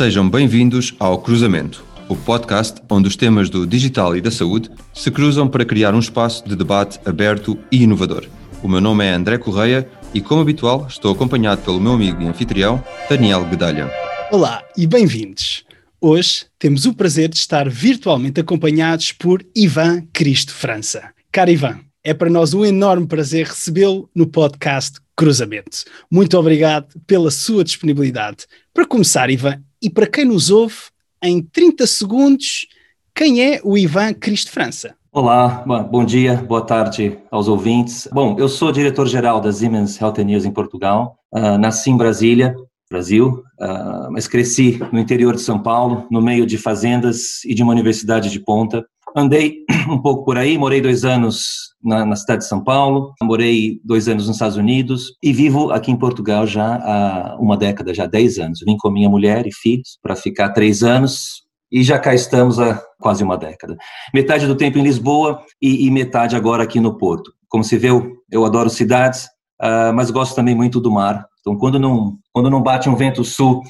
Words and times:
Sejam 0.00 0.30
bem-vindos 0.30 0.94
ao 0.98 1.20
Cruzamento, 1.20 1.84
o 2.08 2.16
podcast 2.16 2.80
onde 2.90 3.06
os 3.06 3.16
temas 3.16 3.50
do 3.50 3.66
digital 3.66 4.16
e 4.16 4.20
da 4.22 4.30
saúde 4.30 4.70
se 4.94 5.10
cruzam 5.10 5.46
para 5.46 5.62
criar 5.62 5.94
um 5.94 5.98
espaço 5.98 6.42
de 6.48 6.56
debate 6.56 6.98
aberto 7.04 7.58
e 7.70 7.82
inovador. 7.82 8.24
O 8.62 8.68
meu 8.68 8.80
nome 8.80 9.04
é 9.04 9.12
André 9.12 9.36
Correia 9.36 9.86
e, 10.14 10.22
como 10.22 10.40
habitual, 10.40 10.86
estou 10.88 11.12
acompanhado 11.12 11.60
pelo 11.60 11.78
meu 11.78 11.92
amigo 11.92 12.22
e 12.22 12.26
anfitrião, 12.26 12.82
Daniel 13.10 13.46
Gedalha. 13.50 13.92
Olá 14.32 14.62
e 14.74 14.86
bem-vindos. 14.86 15.66
Hoje 16.00 16.46
temos 16.58 16.86
o 16.86 16.94
prazer 16.94 17.28
de 17.28 17.36
estar 17.36 17.68
virtualmente 17.68 18.40
acompanhados 18.40 19.12
por 19.12 19.44
Ivan 19.54 20.06
Cristo 20.14 20.54
França. 20.54 21.12
Caro 21.30 21.50
Ivan, 21.50 21.78
é 22.02 22.14
para 22.14 22.30
nós 22.30 22.54
um 22.54 22.64
enorme 22.64 23.06
prazer 23.06 23.48
recebê-lo 23.48 24.08
no 24.14 24.26
podcast 24.26 24.98
Cruzamento. 25.14 25.84
Muito 26.10 26.38
obrigado 26.38 26.98
pela 27.06 27.30
sua 27.30 27.62
disponibilidade. 27.62 28.46
Para 28.72 28.86
começar, 28.86 29.28
Ivan, 29.28 29.62
e 29.82 29.88
para 29.88 30.06
quem 30.06 30.24
nos 30.24 30.50
ouve, 30.50 30.76
em 31.22 31.42
30 31.42 31.86
segundos, 31.86 32.66
quem 33.14 33.42
é 33.42 33.60
o 33.64 33.76
Ivan 33.76 34.12
Cristo 34.14 34.50
França? 34.50 34.94
Olá, 35.12 35.64
bom 35.90 36.04
dia, 36.04 36.36
boa 36.36 36.64
tarde 36.64 37.18
aos 37.30 37.48
ouvintes. 37.48 38.08
Bom, 38.12 38.36
eu 38.38 38.48
sou 38.48 38.70
diretor-geral 38.70 39.40
da 39.40 39.52
Siemens 39.52 40.00
Health 40.00 40.18
News 40.18 40.44
em 40.44 40.52
Portugal. 40.52 41.16
Uh, 41.32 41.58
nasci 41.58 41.90
em 41.90 41.96
Brasília, 41.96 42.54
Brasil, 42.88 43.42
uh, 43.60 44.10
mas 44.10 44.28
cresci 44.28 44.78
no 44.92 44.98
interior 45.00 45.34
de 45.34 45.40
São 45.40 45.58
Paulo, 45.60 46.06
no 46.10 46.22
meio 46.22 46.46
de 46.46 46.58
fazendas 46.58 47.44
e 47.44 47.54
de 47.54 47.62
uma 47.62 47.72
universidade 47.72 48.30
de 48.30 48.38
ponta. 48.38 48.84
Andei 49.16 49.64
um 49.92 50.02
pouco 50.02 50.24
por 50.24 50.38
aí, 50.38 50.56
morei 50.56 50.80
dois 50.80 51.04
anos 51.04 51.70
na, 51.82 52.04
na, 52.04 52.16
cidade 52.16 52.42
de 52.42 52.48
São 52.48 52.62
Paulo, 52.62 53.12
morei 53.22 53.80
dois 53.84 54.08
anos 54.08 54.26
nos 54.26 54.36
Estados 54.36 54.56
Unidos 54.56 55.12
e 55.22 55.32
vivo 55.32 55.70
aqui 55.70 55.90
em 55.90 55.96
Portugal 55.96 56.46
já 56.46 56.76
há 56.76 57.36
uma 57.38 57.56
década, 57.56 57.94
já 57.94 58.04
há 58.04 58.06
dez 58.06 58.38
anos. 58.38 58.60
Vim 58.64 58.76
com 58.76 58.90
minha 58.90 59.08
mulher 59.08 59.46
e 59.46 59.52
filhos 59.52 59.98
para 60.02 60.16
ficar 60.16 60.50
três 60.50 60.82
anos 60.82 61.42
e 61.72 61.82
já 61.82 61.98
cá 61.98 62.14
estamos 62.14 62.58
há 62.58 62.82
quase 62.98 63.22
uma 63.22 63.36
década. 63.36 63.76
Metade 64.12 64.46
do 64.46 64.56
tempo 64.56 64.78
em 64.78 64.82
Lisboa 64.82 65.42
e, 65.62 65.86
e 65.86 65.90
metade 65.90 66.34
agora 66.34 66.62
aqui 66.62 66.80
no 66.80 66.98
Porto. 66.98 67.32
Como 67.48 67.64
se 67.64 67.76
vê, 67.76 67.88
eu, 67.90 68.44
adoro 68.44 68.68
cidades, 68.68 69.26
uh, 69.62 69.92
mas 69.94 70.10
gosto 70.10 70.34
também 70.34 70.54
muito 70.54 70.80
do 70.80 70.90
mar. 70.90 71.26
Então, 71.40 71.56
quando 71.56 71.78
não, 71.78 72.18
quando 72.32 72.50
não 72.50 72.62
bate 72.62 72.88
um 72.88 72.96
vento 72.96 73.24
sul 73.24 73.60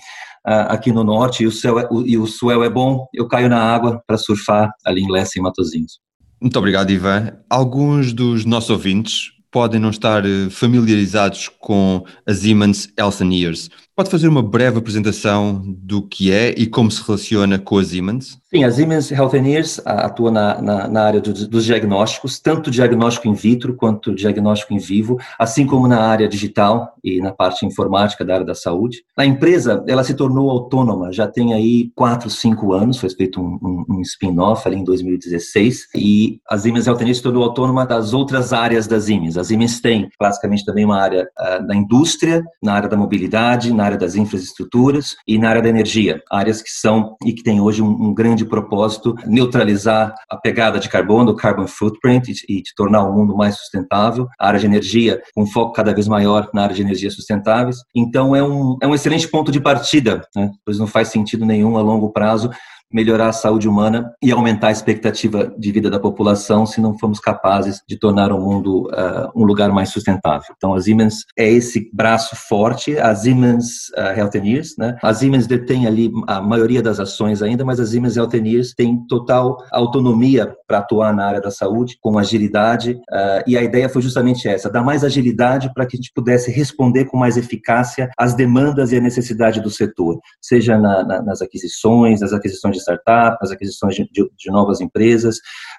uh, 0.46 0.68
aqui 0.68 0.92
no 0.92 1.04
norte 1.04 1.44
e 1.44 1.46
o, 1.46 1.52
céu 1.52 1.78
é, 1.78 1.86
o, 1.90 2.06
e 2.06 2.16
o 2.18 2.26
suel 2.26 2.64
é 2.64 2.70
bom, 2.70 3.06
eu 3.14 3.28
caio 3.28 3.48
na 3.48 3.62
água 3.62 4.02
para 4.06 4.18
surfar 4.18 4.72
ali 4.84 5.02
em 5.02 5.10
Lessa 5.10 5.38
e 5.38 5.42
Matozinhos. 5.42 6.00
Muito 6.40 6.58
obrigado, 6.58 6.90
Ivan. 6.90 7.32
Alguns 7.50 8.12
dos 8.14 8.46
nossos 8.46 8.70
ouvintes 8.70 9.32
podem 9.50 9.78
não 9.78 9.90
estar 9.90 10.24
eh, 10.24 10.48
familiarizados 10.48 11.50
com 11.58 12.04
a 12.26 12.32
Siemens 12.32 12.90
Years. 13.32 13.68
Pode 14.00 14.10
fazer 14.10 14.28
uma 14.28 14.42
breve 14.42 14.78
apresentação 14.78 15.62
do 15.62 16.00
que 16.00 16.32
é 16.32 16.54
e 16.56 16.66
como 16.66 16.90
se 16.90 17.06
relaciona 17.06 17.58
com 17.58 17.76
a 17.76 17.84
Siemens? 17.84 18.40
Sim, 18.48 18.64
a 18.64 18.70
Siemens 18.72 19.12
Healthineers 19.12 19.80
atua 19.84 20.30
na, 20.30 20.60
na, 20.60 20.88
na 20.88 21.02
área 21.02 21.20
do, 21.20 21.32
dos 21.46 21.64
diagnósticos, 21.66 22.40
tanto 22.40 22.70
diagnóstico 22.70 23.28
in 23.28 23.34
vitro 23.34 23.76
quanto 23.76 24.14
diagnóstico 24.14 24.72
in 24.72 24.78
vivo, 24.78 25.20
assim 25.38 25.66
como 25.66 25.86
na 25.86 26.00
área 26.00 26.26
digital 26.26 26.94
e 27.04 27.20
na 27.20 27.30
parte 27.30 27.64
informática 27.66 28.24
da 28.24 28.34
área 28.34 28.46
da 28.46 28.54
saúde. 28.54 29.04
A 29.16 29.24
empresa, 29.26 29.84
ela 29.86 30.02
se 30.02 30.14
tornou 30.14 30.50
autônoma, 30.50 31.12
já 31.12 31.28
tem 31.28 31.52
aí 31.52 31.92
quatro, 31.94 32.28
cinco 32.28 32.72
anos, 32.72 32.98
foi 32.98 33.10
feito 33.10 33.40
um, 33.40 33.58
um, 33.62 33.84
um 33.96 34.00
spin-off 34.00 34.66
ali 34.66 34.78
em 34.78 34.84
2016, 34.84 35.88
e 35.94 36.40
a 36.48 36.58
Siemens 36.58 36.86
Healthineers 36.86 37.18
se 37.18 37.22
tornou 37.22 37.44
autônoma 37.44 37.86
das 37.86 38.12
outras 38.14 38.52
áreas 38.52 38.86
da 38.88 38.98
Siemens. 38.98 39.36
A 39.36 39.44
Siemens 39.44 39.80
tem, 39.80 40.08
basicamente, 40.18 40.64
também 40.64 40.84
uma 40.86 41.00
área 41.00 41.28
uh, 41.38 41.66
da 41.66 41.76
indústria, 41.76 42.42
na 42.60 42.72
área 42.72 42.88
da 42.88 42.96
mobilidade, 42.96 43.72
na 43.72 43.89
área 43.90 43.98
das 43.98 44.14
infraestruturas 44.14 45.16
e 45.26 45.38
na 45.38 45.48
área 45.50 45.62
da 45.62 45.68
energia, 45.68 46.22
áreas 46.30 46.62
que 46.62 46.70
são 46.70 47.16
e 47.24 47.32
que 47.32 47.42
têm 47.42 47.60
hoje 47.60 47.82
um, 47.82 47.88
um 47.88 48.14
grande 48.14 48.44
propósito 48.44 49.14
neutralizar 49.26 50.14
a 50.28 50.36
pegada 50.36 50.78
de 50.78 50.88
carbono, 50.88 51.32
o 51.32 51.36
carbon 51.36 51.66
footprint 51.66 52.30
e, 52.48 52.58
e 52.58 52.62
tornar 52.76 53.02
o 53.02 53.12
mundo 53.12 53.36
mais 53.36 53.56
sustentável. 53.56 54.28
A 54.38 54.48
área 54.48 54.60
de 54.60 54.66
energia 54.66 55.20
com 55.34 55.46
foco 55.46 55.72
cada 55.72 55.92
vez 55.92 56.06
maior 56.06 56.48
na 56.54 56.62
área 56.62 56.74
de 56.74 56.82
energias 56.82 57.14
sustentáveis. 57.14 57.76
Então 57.94 58.34
é 58.34 58.42
um, 58.42 58.76
é 58.82 58.86
um 58.86 58.94
excelente 58.94 59.28
ponto 59.28 59.50
de 59.50 59.60
partida, 59.60 60.22
né? 60.34 60.50
pois 60.64 60.78
não 60.78 60.86
faz 60.86 61.08
sentido 61.08 61.44
nenhum 61.44 61.76
a 61.76 61.82
longo 61.82 62.12
prazo 62.12 62.50
melhorar 62.92 63.28
a 63.28 63.32
saúde 63.32 63.68
humana 63.68 64.12
e 64.22 64.32
aumentar 64.32 64.68
a 64.68 64.72
expectativa 64.72 65.52
de 65.58 65.72
vida 65.72 65.88
da 65.88 66.00
população 66.00 66.66
se 66.66 66.80
não 66.80 66.98
formos 66.98 67.20
capazes 67.20 67.82
de 67.88 67.96
tornar 67.96 68.32
o 68.32 68.40
mundo 68.40 68.88
uh, 68.88 69.30
um 69.34 69.44
lugar 69.44 69.70
mais 69.70 69.90
sustentável. 69.90 70.54
Então, 70.56 70.74
a 70.74 70.80
Siemens 70.80 71.24
é 71.36 71.48
esse 71.48 71.90
braço 71.92 72.36
forte, 72.36 72.98
a 72.98 73.14
Siemens 73.14 73.88
uh, 73.96 74.18
Healthineers, 74.18 74.74
né? 74.78 74.96
A 75.02 75.14
Siemens 75.14 75.46
detém 75.46 75.86
ali 75.86 76.10
a 76.26 76.40
maioria 76.40 76.82
das 76.82 76.98
ações 76.98 77.42
ainda, 77.42 77.64
mas 77.64 77.78
a 77.78 77.86
Siemens 77.86 78.16
Healthineers 78.16 78.74
tem 78.74 79.04
total 79.06 79.56
autonomia 79.70 80.54
para 80.66 80.78
atuar 80.78 81.14
na 81.14 81.26
área 81.26 81.40
da 81.40 81.50
saúde, 81.50 81.96
com 82.00 82.18
agilidade, 82.18 82.92
uh, 82.92 83.42
e 83.46 83.56
a 83.56 83.62
ideia 83.62 83.88
foi 83.88 84.02
justamente 84.02 84.48
essa, 84.48 84.70
dar 84.70 84.82
mais 84.82 85.04
agilidade 85.04 85.72
para 85.74 85.86
que 85.86 85.96
a 85.96 85.98
gente 85.98 86.12
pudesse 86.14 86.50
responder 86.50 87.06
com 87.06 87.16
mais 87.16 87.36
eficácia 87.36 88.10
às 88.18 88.34
demandas 88.34 88.92
e 88.92 88.96
à 88.96 89.00
necessidade 89.00 89.60
do 89.60 89.70
setor, 89.70 90.18
seja 90.40 90.78
na, 90.78 91.04
na, 91.04 91.22
nas 91.22 91.42
aquisições, 91.42 92.20
nas 92.20 92.32
aquisições 92.32 92.76
de 92.76 92.79
startups, 92.80 93.38
as 93.42 93.50
aquisições 93.50 93.94
de, 93.94 94.04
de, 94.04 94.28
de 94.36 94.50
novas 94.50 94.80
empresas, 94.80 95.36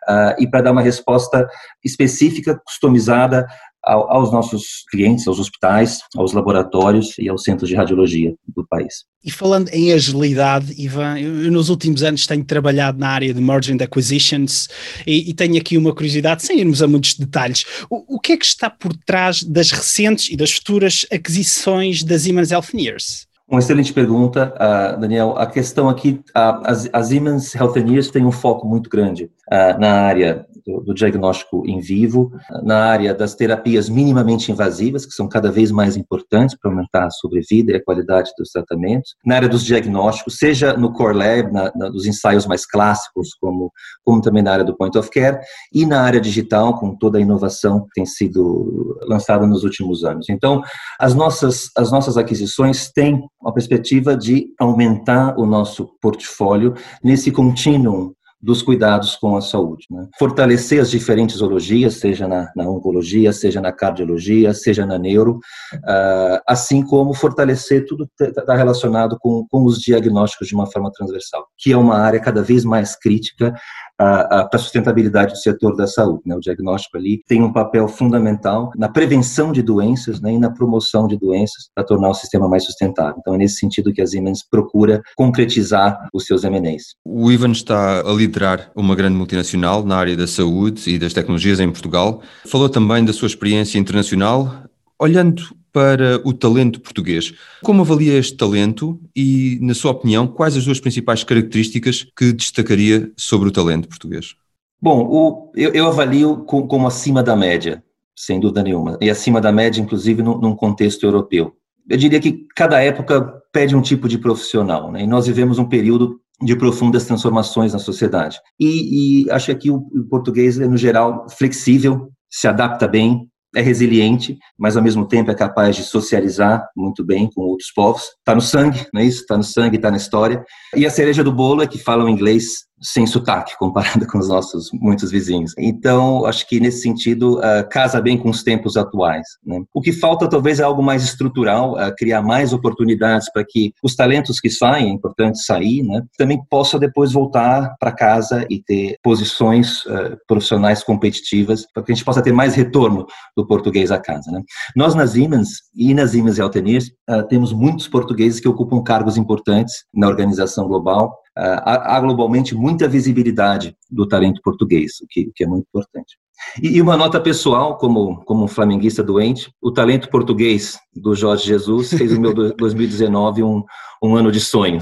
uh, 0.10 0.40
e 0.40 0.48
para 0.48 0.62
dar 0.62 0.72
uma 0.72 0.82
resposta 0.82 1.48
específica, 1.84 2.60
customizada 2.66 3.48
ao, 3.84 4.12
aos 4.12 4.32
nossos 4.32 4.84
clientes, 4.90 5.28
aos 5.28 5.40
hospitais, 5.40 6.00
aos 6.16 6.34
laboratórios 6.34 7.18
e 7.18 7.28
aos 7.28 7.44
centros 7.44 7.70
de 7.70 7.76
radiologia 7.76 8.34
do 8.48 8.66
país. 8.68 9.06
E 9.24 9.32
falando 9.32 9.70
em 9.70 9.92
agilidade, 9.92 10.74
Ivan, 10.78 11.20
eu 11.20 11.52
nos 11.52 11.70
últimos 11.70 12.04
anos 12.04 12.26
tenho 12.26 12.44
trabalhado 12.44 12.98
na 12.98 13.10
área 13.10 13.34
de 13.34 13.42
Merger 13.42 13.76
and 13.76 13.84
Acquisitions 13.84 14.68
e, 15.06 15.30
e 15.30 15.34
tenho 15.34 15.58
aqui 15.58 15.78
uma 15.78 15.94
curiosidade, 15.94 16.44
sem 16.44 16.60
irmos 16.60 16.82
a 16.82 16.88
muitos 16.88 17.16
detalhes. 17.16 17.66
O, 17.90 18.16
o, 18.16 18.20
que 18.20 18.34
é 18.34 18.38
que 18.38 18.46
está 18.46 18.70
por 18.70 18.96
trás 19.06 19.44
das 19.44 19.72
recentes 19.72 20.30
e 20.30 20.36
das 20.36 20.52
futuras 20.52 21.06
aquisições 21.12 22.04
da 22.04 22.18
Siemens 22.18 22.52
Healthineers? 22.52 23.31
Uma 23.52 23.60
excelente 23.60 23.92
pergunta, 23.92 24.54
uh, 24.56 24.98
Daniel. 24.98 25.38
A 25.38 25.46
questão 25.46 25.90
aqui, 25.90 26.22
uh, 26.30 26.64
as, 26.64 26.90
as 26.94 27.08
Siemens 27.08 27.54
Healthineers 27.54 28.10
têm 28.10 28.26
um 28.26 28.32
foco 28.32 28.66
muito 28.66 28.90
grande 28.90 29.26
uh, 29.26 29.78
na 29.78 30.04
área 30.04 30.46
do, 30.80 30.94
diagnóstico 30.94 31.64
em 31.66 31.80
vivo, 31.80 32.32
na 32.64 32.86
área 32.86 33.14
das 33.14 33.36
terapias 33.36 33.90
minimamente 33.90 34.52
invasivas, 34.52 35.06
que 35.06 35.14
são 35.14 35.28
cada 35.28 35.52
vez 35.52 35.72
mais 35.72 35.98
importantes 35.98 36.58
para 36.58 36.72
aumentar 36.72 37.06
a 37.06 37.10
sobrevida 37.10 37.72
e 37.72 37.76
a 37.76 37.84
qualidade 37.84 38.32
dos 38.38 38.50
tratamentos, 38.50 39.16
na 39.26 39.36
área 39.36 39.50
dos 39.50 39.66
diagnósticos, 39.66 40.38
seja 40.38 40.74
no 40.74 40.94
core 40.94 41.18
lab, 41.18 41.52
na, 41.52 41.72
na, 41.76 41.90
nos 41.90 42.06
ensaios 42.06 42.46
mais 42.46 42.66
clássicos, 42.66 43.34
como, 43.40 43.72
como 44.04 44.22
também 44.22 44.44
na 44.44 44.54
área 44.54 44.66
do 44.66 44.76
point 44.76 44.98
of 44.98 45.10
care, 45.10 45.40
e 45.74 45.86
na 45.86 46.02
área 46.02 46.22
digital, 46.22 46.80
com 46.80 46.96
toda 46.96 47.18
a 47.18 47.22
inovação 47.22 47.82
que 47.82 47.90
tem 47.96 48.06
sido 48.06 48.98
lançada 49.04 49.46
nos 49.46 49.64
últimos 49.64 50.04
anos. 50.04 50.30
Então, 50.30 50.62
as 51.00 51.14
nossas, 51.14 51.70
as 51.78 51.92
nossas 51.92 52.18
aquisições 52.18 52.92
têm 52.92 53.22
a 53.46 53.52
perspectiva 53.52 54.16
de 54.16 54.48
aumentar 54.60 55.38
o 55.38 55.46
nosso 55.46 55.90
portfólio 56.02 56.74
nesse 57.04 57.32
contínuo 57.32 58.14
dos 58.42 58.62
cuidados 58.62 59.16
com 59.16 59.36
a 59.36 59.42
saúde. 59.42 59.86
Né? 59.90 60.08
Fortalecer 60.18 60.82
as 60.82 60.90
diferentes 60.90 61.42
ologias, 61.42 61.96
seja 61.96 62.28
na, 62.28 62.52
na, 62.56 62.70
oncologia, 62.70 63.32
seja 63.34 63.62
na 63.62 63.72
cardiologia, 63.72 64.54
seja 64.54 64.86
na 64.86 64.98
neuro, 64.98 65.40
uh, 65.76 66.42
assim 66.48 66.84
como 66.84 67.14
fortalecer 67.14 67.86
tudo 67.86 68.08
que 68.18 68.24
está 68.24 68.56
relacionado 68.56 69.18
com, 69.20 69.46
com 69.50 69.64
os 69.66 69.80
diagnósticos 69.80 70.48
de 70.48 70.56
uma 70.56 70.66
forma 70.66 70.92
transversal, 70.92 71.46
que 71.58 71.72
é 71.72 71.78
uma 71.78 71.98
área 71.98 72.20
cada 72.20 72.42
vez 72.42 72.64
mais 72.64 72.96
crítica 72.98 73.54
para 74.02 74.50
a 74.52 74.58
sustentabilidade 74.58 75.34
do 75.34 75.38
setor 75.38 75.76
da 75.76 75.86
saúde. 75.86 76.24
Né? 76.26 76.36
O 76.36 76.40
diagnóstico 76.40 76.98
ali 76.98 77.22
tem 77.28 77.44
um 77.44 77.54
papel 77.54 77.88
fundamental 77.88 78.72
na 78.76 78.90
prevenção 78.90 79.52
de 79.52 79.62
doenças 79.62 80.20
né, 80.20 80.34
e 80.34 80.40
na 80.40 80.50
promoção 80.50 81.08
de 81.08 81.18
doenças 81.18 81.70
para 81.76 81.84
tornar 81.84 82.10
o 82.10 82.14
sistema 82.14 82.48
mais 82.48 82.66
sustentável. 82.66 83.16
Então, 83.20 83.36
é 83.36 83.38
nesse 83.38 83.58
sentido 83.58 83.94
que 83.94 84.02
a 84.02 84.08
Siemens 84.08 84.44
procura 84.50 85.02
concretizar 85.16 86.10
os 86.14 86.26
seus 86.26 86.44
M&As. 86.44 86.96
O 87.06 87.32
Ivan 87.32 87.52
está 87.52 88.02
a 88.02 88.12
liderar 88.32 88.72
uma 88.74 88.96
grande 88.96 89.18
multinacional 89.18 89.86
na 89.86 89.98
área 89.98 90.16
da 90.16 90.26
saúde 90.26 90.90
e 90.90 90.98
das 90.98 91.14
tecnologias 91.14 91.60
em 91.60 91.70
Portugal. 91.70 92.22
Falou 92.48 92.70
também 92.70 93.04
da 93.04 93.12
sua 93.12 93.28
experiência 93.28 93.78
internacional. 93.78 94.64
Olhando 94.98 95.44
para 95.74 96.22
o 96.26 96.34
talento 96.34 96.82
português. 96.82 97.34
Como 97.64 97.82
avalia 97.82 98.18
este 98.18 98.36
talento 98.36 99.00
e, 99.16 99.58
na 99.62 99.74
sua 99.74 99.92
opinião, 99.92 100.28
quais 100.28 100.58
as 100.58 100.66
duas 100.66 100.80
principais 100.80 101.24
características 101.24 102.06
que 102.16 102.34
destacaria 102.34 103.10
sobre 103.16 103.48
o 103.48 103.52
talento 103.52 103.88
português? 103.88 104.36
Bom, 104.82 105.08
o, 105.10 105.52
eu, 105.56 105.72
eu, 105.74 105.88
avalio 105.88 106.38
como, 106.46 106.68
como, 106.68 106.88
acima 106.88 107.24
da 107.24 107.38
média, 107.38 107.82
sem 108.14 108.40
dúvida 108.40 108.64
nenhuma, 108.64 108.98
e 109.00 109.10
acima 109.10 109.40
da 109.40 109.52
média, 109.52 109.80
inclusive, 109.80 110.22
no, 110.22 110.42
num 110.42 110.56
contexto 110.56 111.04
europeu. 111.06 111.56
Eu 111.90 111.98
diria 111.98 112.20
que 112.20 112.46
cada 112.54 112.82
época 112.82 113.22
pede 113.54 113.76
um 113.76 113.82
tipo 113.82 114.10
de 114.10 114.18
profissional, 114.18 114.92
né? 114.92 115.04
e 115.04 115.08
nós 115.08 115.26
vivemos 115.28 115.58
um 115.58 115.66
período 115.66 116.21
de 116.42 116.56
profundas 116.56 117.06
transformações 117.06 117.74
na 117.74 117.80
sociedade. 117.80 118.40
E, 118.60 119.26
e 119.26 119.32
acho 119.32 119.56
que 119.56 119.70
o, 119.70 119.78
o 119.78 120.04
português 120.10 120.60
é, 120.60 120.68
no 120.68 120.78
geral, 120.78 121.26
flexível, 121.30 122.10
se 122.30 122.48
adapta 122.48 122.88
bem, 122.88 123.28
é 123.56 123.62
resiliente, 123.62 124.38
mas 124.58 124.78
ao 124.78 124.84
mesmo 124.84 125.06
tempo 125.06 125.30
é 125.30 125.36
capaz 125.36 125.76
de 125.76 125.84
socializar 125.84 126.66
muito 126.76 127.04
bem 127.04 127.30
com 127.34 127.42
outros 127.42 127.72
povos. 127.72 128.04
Está 128.20 128.34
no 128.34 128.42
sangue, 128.42 128.86
não 128.94 129.02
é 129.02 129.06
isso? 129.06 129.22
Está 129.22 129.36
no 129.36 129.44
sangue, 129.44 129.76
está 129.76 129.92
na 129.92 129.98
história. 129.98 130.44
E 130.76 130.86
a 130.86 130.90
cereja 130.90 131.24
do 131.24 131.34
bolo 131.34 131.62
é 131.62 131.68
que 131.68 131.78
falam 131.78 132.08
inglês 132.08 132.66
sem 132.82 133.06
sotaque, 133.06 133.58
comparado 133.58 134.06
com 134.08 134.18
os 134.18 134.28
nossos 134.28 134.70
muitos 134.74 135.12
vizinhos. 135.12 135.54
Então, 135.58 136.26
acho 136.26 136.48
que 136.48 136.60
nesse 136.60 136.82
sentido, 136.82 137.40
uh, 137.40 137.68
casa 137.70 138.02
bem 138.02 138.18
com 138.18 138.30
os 138.30 138.44
tempos 138.44 138.76
atuais. 138.76 139.26
Né? 139.46 139.62
O 139.74 139.82
que 139.82 139.94
falta 139.94 140.28
talvez 140.28 140.60
é 140.60 140.64
algo 140.64 140.82
mais 140.82 141.04
estrutural, 141.04 141.74
uh, 141.74 141.96
criar 141.96 142.22
mais 142.22 142.54
oportunidades 142.54 143.32
para 143.32 143.46
que 143.48 143.74
os 143.84 143.96
talentos 143.96 144.40
que 144.40 144.50
saem, 144.50 144.88
é 144.88 144.92
importante 144.92 145.44
sair, 145.44 145.84
né, 145.84 146.02
também 146.18 146.42
possam 146.50 146.80
depois 146.80 147.12
voltar 147.12 147.76
para 147.80 147.92
casa 147.92 148.46
e 148.50 148.62
ter 148.62 148.98
posições 149.04 149.86
uh, 149.86 150.18
profissionais 150.28 150.84
competitivas, 150.84 151.66
para 151.74 151.84
que 151.84 151.92
a 151.92 151.96
gente 151.96 152.06
possa 152.06 152.22
ter 152.22 152.32
mais 152.32 152.56
retorno 152.56 153.06
do 153.36 153.46
português 153.46 153.92
à 153.92 154.00
casa. 154.00 154.32
Né? 154.32 154.42
Nós 154.76 154.96
na 154.96 155.06
Siemens 155.06 155.50
e 155.76 155.94
na 155.94 156.08
Siemens 156.08 156.38
e 156.38 156.42
Altenir 156.42 156.82
temos 157.30 157.52
muitos 157.52 157.88
portugueses 157.88 158.40
que 158.40 158.48
ocupam 158.48 158.82
cargos 158.82 159.18
importantes 159.18 159.84
na 159.94 160.08
organização 160.08 160.68
global, 160.68 161.21
há, 161.36 162.00
globalmente 162.00 162.54
muita 162.56 162.88
visibilidade 162.88 163.76
do 163.90 164.08
talento 164.08 164.42
português, 164.44 164.94
o 165.02 165.08
que, 165.10 165.32
que 165.34 165.44
é 165.44 165.48
muito 165.48 165.66
importante. 165.68 166.18
E, 166.62 166.78
e, 166.78 166.82
uma 166.82 166.98
nota 166.98 167.20
pessoal, 167.20 167.78
como, 167.78 168.24
como 168.26 168.44
um 168.44 168.48
flamenguista 168.48 169.04
doente, 169.04 169.52
o 169.62 169.72
talento 169.72 170.10
português 170.10 170.78
do 170.94 171.16
Jorge 171.16 171.46
Jesus 171.46 171.92
fez 171.92 172.12
o 172.14 172.20
meu 172.20 172.34
2019 172.34 173.44
um, 173.44 173.64
um 174.04 174.16
ano 174.16 174.32
de 174.32 174.40
sonho. 174.40 174.80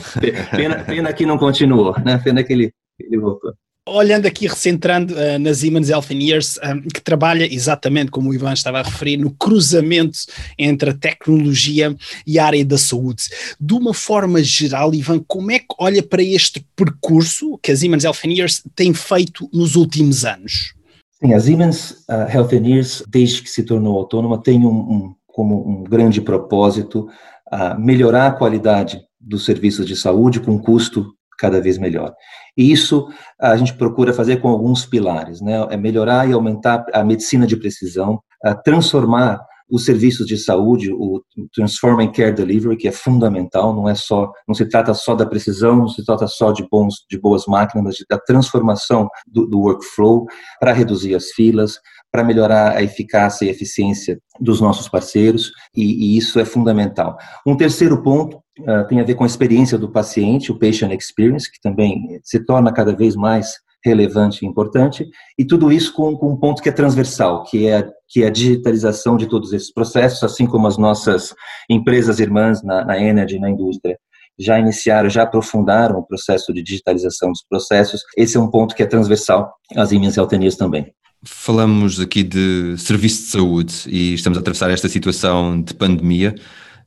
Pena, 0.56 0.84
pena 0.84 1.14
que 1.14 1.26
não 1.26 1.38
continuou, 1.38 1.94
né? 2.00 2.18
Pena 2.18 2.44
que 2.44 2.54
ele, 2.54 2.74
ele 3.00 3.20
voltou 3.20 3.54
olhando 3.90 4.26
aqui, 4.26 4.48
recentrando 4.48 5.14
uh, 5.14 5.40
na 5.40 5.54
Siemens 5.54 5.90
Healthineers, 5.90 6.58
um, 6.58 6.62
eh, 6.68 6.82
que 6.94 7.02
trabalha 7.02 7.52
exatamente 7.52 8.12
como 8.12 8.30
o 8.30 8.34
Ivan 8.34 8.54
estava 8.54 8.80
a 8.80 8.84
referir, 8.84 9.18
no 9.18 9.32
cruzamento 9.32 10.20
entre 10.58 10.92
a 10.92 10.94
tecnologia 10.94 11.96
e 12.26 12.40
a 12.40 12.46
área 12.46 12.66
da 12.66 12.78
saúde. 12.78 13.24
De 13.60 13.74
uma 13.74 13.94
forma 13.94 14.44
geral, 14.44 14.94
Ivan, 14.94 15.24
como 15.28 15.52
é 15.52 15.60
que 15.60 15.68
olha 15.80 16.04
para 16.04 16.24
este 16.24 16.66
percurso 16.76 17.58
que 17.62 17.72
a 17.72 17.76
Siemens 17.76 18.04
Healthineers 18.04 18.64
tem 18.76 18.94
feito 18.94 19.50
nos 19.54 19.76
últimos 19.76 20.26
anos? 20.26 20.74
Sim, 21.22 21.34
a 21.34 21.40
Siemens 21.40 21.92
uh, 22.10 22.30
Healthineers, 22.34 23.04
desde 23.08 23.42
que 23.42 23.50
se 23.50 23.64
tornou 23.64 23.98
autônoma, 23.98 24.42
tem 24.42 24.66
um, 24.66 24.70
um 24.70 25.16
como 25.28 25.68
um 25.70 25.84
grande 25.84 26.22
propósito 26.22 27.08
uh, 27.52 27.80
melhorar 27.80 28.28
a 28.28 28.32
qualidade 28.32 29.00
dos 29.20 29.46
serviços 29.46 29.86
de 29.86 29.96
saúde 29.96 30.40
com 30.40 30.60
custo 30.60 31.14
cada 31.38 31.62
vez 31.62 31.78
melhor. 31.78 32.14
E 32.60 32.74
isso 32.74 33.08
a 33.40 33.56
gente 33.56 33.74
procura 33.74 34.14
fazer 34.14 34.42
com 34.42 34.50
alguns 34.50 34.86
pilares, 34.86 35.40
né? 35.40 35.66
É 35.70 35.78
melhorar 35.78 36.28
e 36.30 36.34
aumentar 36.34 36.86
a 36.94 37.06
medicina 37.06 37.48
de 37.48 37.56
precisão, 37.56 38.20
transformar 38.66 39.40
os 39.72 39.86
serviços 39.86 40.28
de 40.28 40.38
saúde, 40.38 40.92
o 40.92 41.24
Transforming 41.54 42.12
Care 42.12 42.34
Delivery, 42.34 42.76
que 42.76 42.88
é 42.88 42.92
fundamental, 42.92 43.74
não 43.74 43.88
é 43.88 43.96
só, 43.96 44.30
não 44.46 44.54
se 44.54 44.66
trata 44.66 44.94
só 44.94 45.16
da 45.16 45.26
precisão, 45.26 45.78
não 45.78 45.88
se 45.88 46.04
trata 46.04 46.28
só 46.28 46.52
de 46.52 46.68
bons, 46.70 47.06
de 47.10 47.18
boas 47.18 47.46
máquinas, 47.46 47.86
mas 47.86 47.98
da 48.10 48.20
transformação 48.20 49.08
do, 49.26 49.46
do 49.46 49.60
workflow 49.62 50.26
para 50.60 50.74
reduzir 50.74 51.16
as 51.16 51.30
filas, 51.32 51.80
para 52.12 52.24
melhorar 52.26 52.76
a 52.76 52.84
eficácia 52.84 53.46
e 53.46 53.50
eficiência 53.50 54.20
dos 54.40 54.60
nossos 54.60 54.90
parceiros, 54.90 55.52
e, 55.74 56.16
e 56.16 56.18
isso 56.18 56.40
é 56.40 56.46
fundamental. 56.46 57.16
Um 57.46 57.56
terceiro 57.56 58.02
ponto 58.02 58.42
uh, 58.62 58.88
tem 58.88 59.00
a 59.00 59.04
ver 59.04 59.16
com 59.16 59.24
a 59.24 59.28
experiência 59.28 59.78
do 59.78 59.92
paciente, 59.92 60.52
o 60.52 60.60
patient 60.60 60.92
experience, 60.92 61.52
que 61.52 61.60
também 61.62 62.20
se 62.24 62.44
torna 62.46 62.72
cada 62.72 62.96
vez 62.96 63.16
mais 63.16 63.54
relevante 63.84 64.44
e 64.44 64.48
importante, 64.48 65.08
e 65.38 65.46
tudo 65.46 65.72
isso 65.72 65.94
com, 65.94 66.16
com, 66.18 66.34
um 66.34 66.38
ponto 66.38 66.62
que 66.62 66.70
é 66.70 66.72
transversal, 66.72 67.44
que 67.44 67.68
é, 67.68 67.88
que 68.10 68.24
é 68.24 68.28
a 68.28 68.32
digitalização 68.32 69.16
de 69.16 69.28
todos 69.28 69.54
esses 69.54 69.72
processos, 69.72 70.22
assim 70.24 70.46
como 70.46 70.68
as 70.68 70.78
nossas 70.78 71.34
empresas 71.70 72.20
irmãs 72.20 72.62
na, 72.62 72.84
na 72.84 73.00
Energy, 73.00 73.40
na 73.40 73.50
indústria, 73.50 73.98
já 74.38 74.58
iniciaram, 74.58 75.10
já 75.10 75.24
aprofundaram 75.24 76.00
o 76.00 76.06
processo 76.06 76.54
de 76.54 76.64
digitalização 76.64 77.30
dos 77.30 77.44
processos. 77.48 78.02
Esse 78.18 78.38
é 78.38 78.40
um 78.40 78.50
ponto 78.50 78.74
que 78.74 78.82
é 78.84 78.86
transversal 78.86 79.54
às 79.76 79.92
imensas 79.92 80.18
alternâncias 80.18 80.56
também. 80.56 80.94
Falamos 81.26 82.00
aqui 82.00 82.24
de 82.24 82.78
serviço 82.78 83.24
de 83.24 83.32
saúde 83.32 83.74
e 83.88 84.14
estamos 84.14 84.38
a 84.38 84.42
atravessar 84.42 84.72
esta 84.72 84.88
situação 84.88 85.62
de 85.62 85.74
pandemia. 85.74 86.34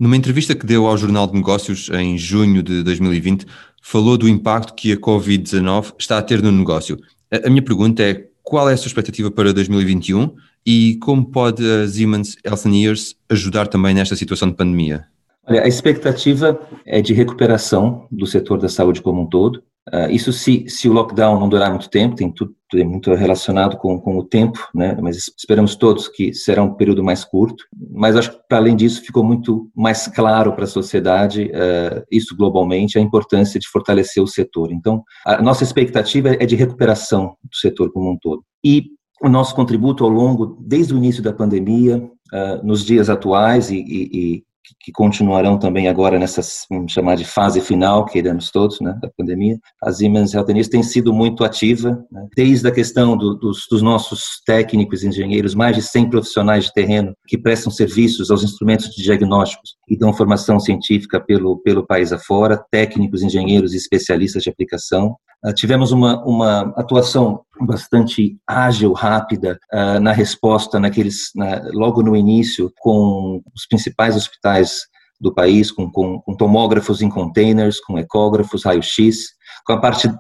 Numa 0.03 0.17
entrevista 0.17 0.53
que 0.53 0.67
deu 0.67 0.89
ao 0.89 0.99
Jornal 0.99 1.29
de 1.29 1.35
Negócios 1.35 1.89
em 1.91 2.19
junho 2.19 2.61
de 2.61 2.83
2020, 2.83 3.47
falou 3.81 4.19
do 4.19 4.29
impacto 4.29 4.75
que 4.75 4.91
a 4.91 4.97
Covid-19 4.97 5.95
está 5.97 6.19
a 6.19 6.23
ter 6.23 6.43
no 6.43 6.51
negócio. 6.51 6.99
A 7.31 7.49
minha 7.49 7.63
pergunta 7.63 8.03
é: 8.03 8.27
qual 8.43 8.69
é 8.69 8.73
a 8.73 8.77
sua 8.77 8.89
expectativa 8.89 9.31
para 9.31 9.53
2021 9.53 10.35
e 10.67 10.97
como 10.97 11.25
pode 11.27 11.65
a 11.65 11.87
Siemens 11.87 12.37
Healthineers 12.45 13.15
ajudar 13.31 13.69
também 13.69 13.95
nesta 13.95 14.17
situação 14.17 14.49
de 14.49 14.57
pandemia? 14.57 15.05
Olha, 15.47 15.63
a 15.63 15.69
expectativa 15.69 16.61
é 16.85 17.01
de 17.01 17.15
recuperação 17.15 18.09
do 18.11 18.27
setor 18.27 18.59
da 18.59 18.69
saúde 18.69 19.01
como 19.01 19.23
um 19.23 19.27
todo. 19.27 19.63
Uh, 19.89 20.11
isso 20.11 20.33
se, 20.33 20.65
se 20.69 20.89
o 20.89 20.93
lockdown 20.93 21.39
não 21.39 21.49
durar 21.49 21.71
muito 21.71 21.89
tempo, 21.89 22.17
tem 22.17 22.29
tudo 22.29 22.57
é 22.79 22.85
muito 22.85 23.13
relacionado 23.15 23.77
com, 23.77 23.99
com 24.01 24.19
o 24.19 24.25
tempo, 24.25 24.59
né? 24.75 24.97
mas 25.01 25.31
esperamos 25.37 25.77
todos 25.77 26.09
que 26.09 26.33
será 26.33 26.63
um 26.63 26.75
período 26.75 27.03
mais 27.03 27.25
curto. 27.25 27.65
Mas 27.91 28.17
acho 28.17 28.33
que, 28.33 28.39
para 28.49 28.59
além 28.59 28.77
disso, 28.77 29.03
ficou 29.03 29.25
muito 29.25 29.71
mais 29.75 30.07
claro 30.07 30.53
para 30.53 30.65
a 30.65 30.69
sociedade, 30.69 31.51
uh, 31.51 32.05
isso 32.11 32.37
globalmente, 32.37 32.99
a 32.99 33.01
importância 33.01 33.59
de 33.59 33.69
fortalecer 33.69 34.23
o 34.23 34.27
setor. 34.27 34.73
Então, 34.73 35.03
a 35.25 35.43
nossa 35.43 35.65
expectativa 35.65 36.31
é 36.31 36.47
de 36.47 36.57
recuperação 36.57 37.37
do 37.43 37.57
setor 37.57 37.93
como 37.93 38.11
um 38.11 38.19
todo. 38.19 38.45
E 38.65 38.87
o 39.23 39.29
nosso 39.29 39.55
contributo 39.55 40.05
ao 40.05 40.11
longo, 40.11 40.59
desde 40.61 40.93
o 40.93 40.97
início 40.97 41.23
da 41.23 41.33
pandemia, 41.33 41.99
uh, 41.99 42.67
nos 42.67 42.85
dias 42.85 43.09
atuais 43.09 43.71
e, 43.71 43.77
e, 43.79 44.45
que 44.81 44.93
continuarão 44.93 45.59
também 45.59 45.89
agora 45.89 46.19
nessa, 46.19 46.41
vamos 46.71 46.93
chamar 46.93 47.17
de 47.17 47.25
fase 47.25 47.61
final, 47.61 48.05
queremos 48.05 48.51
todos, 48.51 48.81
né, 48.81 48.97
da 49.01 49.11
pandemia. 49.17 49.59
A 49.83 49.93
Siemens 49.93 50.35
Healthineers 50.35 50.69
tem 50.69 50.83
sido 50.83 51.13
muito 51.13 51.45
ativa, 51.45 52.05
né, 52.11 52.27
desde 52.37 52.67
a 52.67 52.73
questão 52.73 53.17
do, 53.17 53.35
dos, 53.35 53.67
dos, 53.71 53.83
nossos 53.83 54.41
técnicos 54.47 55.05
engenheiros, 55.05 55.55
mais 55.55 55.77
de 55.77 55.83
100 55.83 56.11
profissionais 56.11 56.65
de 56.65 56.73
terreno 56.73 57.15
que 57.27 57.39
prestam 57.39 57.73
serviços 57.73 58.31
aos 58.31 58.43
instrumentos 58.43 58.91
de 58.91 59.03
diagnósticos 59.03 59.77
e 59.89 59.97
dão 59.97 60.13
formação 60.13 60.59
científica 60.59 61.21
pelo, 61.21 61.59
pelo 61.59 61.87
país 61.87 62.13
afora, 62.13 62.63
técnicos, 62.71 63.23
engenheiros 63.23 63.75
e 63.75 63.77
especialistas 63.77 64.43
de 64.43 64.51
aplicação. 64.51 65.17
Uh, 65.45 65.53
tivemos 65.55 65.93
uma, 65.93 66.23
uma 66.25 66.61
atuação 66.77 67.45
bastante 67.61 68.37
ágil, 68.47 68.93
rápida 68.93 69.59
uh, 69.73 70.01
na 70.01 70.13
resposta 70.13 70.79
naqueles 70.79 71.31
na, 71.35 71.63
logo 71.73 72.03
no 72.03 72.17
início 72.17 72.73
com 72.79 73.43
os 73.55 73.67
principais 73.67 74.17
hospitais 74.17 74.83
do 75.21 75.33
país, 75.33 75.71
com, 75.71 75.91
com, 75.91 76.21
com 76.21 76.37
tomógrafos 76.37 77.01
em 77.01 77.09
containers, 77.09 77.81
com 77.81 77.99
ecógrafos, 77.99 78.65
raio-x, 78.65 79.29
com 79.65 79.73
a 79.73 79.81
parte 79.81 80.13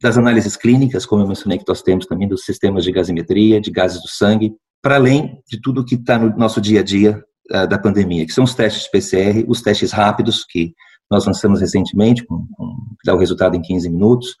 das 0.00 0.16
análises 0.16 0.56
clínicas, 0.56 1.04
como 1.04 1.22
eu 1.22 1.28
mencionei 1.28 1.58
que 1.58 1.64
nós 1.66 1.82
temos 1.82 2.06
também 2.06 2.28
dos 2.28 2.44
sistemas 2.44 2.84
de 2.84 2.92
gasimetria, 2.92 3.60
de 3.60 3.70
gases 3.70 4.00
do 4.00 4.08
sangue, 4.08 4.52
para 4.80 4.96
além 4.96 5.40
de 5.48 5.60
tudo 5.60 5.84
que 5.84 5.96
está 5.96 6.18
no 6.18 6.36
nosso 6.36 6.60
dia 6.60 6.80
a 6.80 6.82
dia 6.82 7.22
uh, 7.52 7.66
da 7.66 7.78
pandemia, 7.78 8.24
que 8.26 8.32
são 8.32 8.44
os 8.44 8.54
testes 8.54 8.88
PCR, 8.88 9.44
os 9.48 9.60
testes 9.60 9.92
rápidos 9.92 10.44
que 10.44 10.72
nós 11.10 11.26
lançamos 11.26 11.60
recentemente, 11.60 12.24
com, 12.26 12.46
com, 12.54 12.66
que 13.00 13.06
dá 13.06 13.14
o 13.14 13.18
resultado 13.18 13.56
em 13.56 13.62
15 13.62 13.88
minutos. 13.90 14.34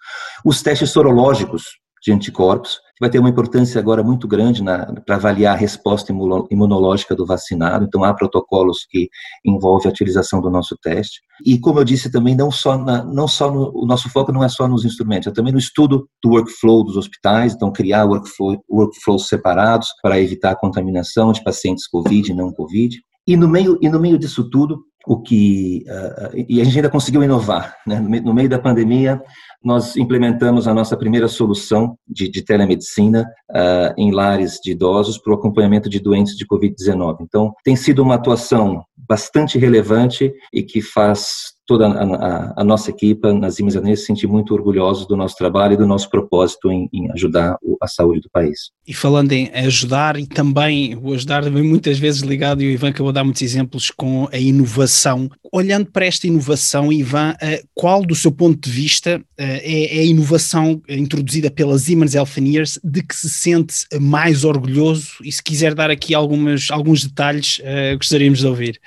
Os 0.44 0.62
testes 0.62 0.90
sorológicos 0.90 1.64
de 2.04 2.12
anticorpos, 2.12 2.74
que 2.74 3.00
vai 3.00 3.08
ter 3.08 3.18
uma 3.18 3.30
importância 3.30 3.80
agora 3.80 4.02
muito 4.02 4.28
grande 4.28 4.62
para 5.06 5.16
avaliar 5.16 5.54
a 5.54 5.58
resposta 5.58 6.12
imunológica 6.50 7.16
do 7.16 7.24
vacinado. 7.24 7.84
Então, 7.86 8.04
há 8.04 8.12
protocolos 8.12 8.86
que 8.90 9.08
envolvem 9.44 9.88
a 9.88 9.90
utilização 9.90 10.40
do 10.40 10.50
nosso 10.50 10.76
teste. 10.82 11.22
E, 11.44 11.58
como 11.58 11.80
eu 11.80 11.84
disse 11.84 12.12
também, 12.12 12.36
não 12.36 12.50
só, 12.50 12.76
na, 12.76 13.02
não 13.02 13.26
só 13.26 13.50
no, 13.50 13.72
o 13.74 13.86
nosso 13.86 14.10
foco 14.10 14.30
não 14.30 14.44
é 14.44 14.48
só 14.48 14.68
nos 14.68 14.84
instrumentos, 14.84 15.28
é 15.28 15.32
também 15.32 15.52
no 15.52 15.58
estudo 15.58 16.06
do 16.22 16.30
workflow 16.30 16.84
dos 16.84 16.96
hospitais, 16.96 17.54
então, 17.54 17.72
criar 17.72 18.04
workflow, 18.04 18.62
workflows 18.70 19.26
separados 19.26 19.88
para 20.02 20.20
evitar 20.20 20.50
a 20.50 20.56
contaminação 20.56 21.32
de 21.32 21.42
pacientes 21.42 21.88
COVID 21.88 22.30
e 22.30 22.34
não 22.34 22.52
COVID. 22.52 23.00
E 23.26 23.36
no 23.36 23.48
meio, 23.48 23.78
e 23.80 23.88
no 23.88 23.98
meio 23.98 24.18
disso 24.18 24.48
tudo, 24.50 24.84
o 25.06 25.20
que 25.20 25.84
uh, 25.88 26.44
e 26.48 26.60
a 26.60 26.64
gente 26.64 26.76
ainda 26.76 26.90
conseguiu 26.90 27.22
inovar. 27.22 27.76
Né? 27.86 27.98
No 28.00 28.32
meio 28.32 28.48
da 28.48 28.58
pandemia, 28.58 29.22
nós 29.62 29.96
implementamos 29.96 30.68
a 30.68 30.74
nossa 30.74 30.96
primeira 30.96 31.26
solução 31.26 31.96
de, 32.06 32.30
de 32.30 32.42
telemedicina 32.42 33.26
uh, 33.50 33.94
em 33.96 34.10
lares 34.10 34.58
de 34.62 34.72
idosos 34.72 35.16
para 35.18 35.32
o 35.32 35.36
acompanhamento 35.36 35.88
de 35.88 35.98
doentes 35.98 36.36
de 36.36 36.46
Covid-19. 36.46 37.18
Então, 37.22 37.52
tem 37.64 37.74
sido 37.74 38.02
uma 38.02 38.16
atuação 38.16 38.84
bastante 38.96 39.58
relevante 39.58 40.32
e 40.52 40.62
que 40.62 40.82
faz 40.82 41.53
toda 41.66 41.86
a, 41.86 42.02
a, 42.02 42.54
a 42.58 42.64
nossa 42.64 42.90
equipa 42.90 43.32
nas 43.32 43.54
Siemens 43.54 43.74
se 43.74 44.06
sentir 44.06 44.26
muito 44.26 44.54
orgulhosos 44.54 45.06
do 45.06 45.16
nosso 45.16 45.36
trabalho 45.36 45.74
e 45.74 45.76
do 45.76 45.86
nosso 45.86 46.10
propósito 46.10 46.70
em, 46.70 46.88
em 46.92 47.10
ajudar 47.12 47.56
a 47.80 47.88
saúde 47.88 48.20
do 48.20 48.30
país. 48.30 48.70
E 48.86 48.92
falando 48.92 49.32
em 49.32 49.50
ajudar 49.54 50.18
e 50.18 50.26
também 50.26 50.94
o 50.96 51.12
ajudar 51.14 51.42
também 51.42 51.62
muitas 51.62 51.98
vezes 51.98 52.20
ligado, 52.20 52.62
e 52.62 52.66
o 52.66 52.70
Ivan 52.70 52.88
acabou 52.88 53.12
de 53.12 53.14
dar 53.14 53.24
muitos 53.24 53.42
exemplos 53.42 53.90
com 53.90 54.28
a 54.30 54.38
inovação. 54.38 55.30
Olhando 55.52 55.86
para 55.86 56.06
esta 56.06 56.26
inovação, 56.26 56.92
Ivan, 56.92 57.34
eh, 57.40 57.62
qual 57.74 58.04
do 58.04 58.14
seu 58.14 58.30
ponto 58.30 58.68
de 58.68 58.70
vista 58.70 59.22
eh, 59.38 59.94
é 59.96 60.00
a 60.00 60.04
inovação 60.04 60.82
introduzida 60.88 61.50
pela 61.50 61.78
Siemens 61.78 62.14
Healthineers 62.14 62.78
de 62.84 63.02
que 63.02 63.14
se 63.14 63.30
sente 63.30 63.74
mais 64.00 64.44
orgulhoso? 64.44 65.12
E 65.22 65.32
se 65.32 65.42
quiser 65.42 65.74
dar 65.74 65.90
aqui 65.90 66.14
algumas, 66.14 66.70
alguns 66.70 67.04
detalhes, 67.04 67.60
eh, 67.62 67.96
gostaríamos 67.96 68.40
de 68.40 68.46
ouvir. 68.46 68.80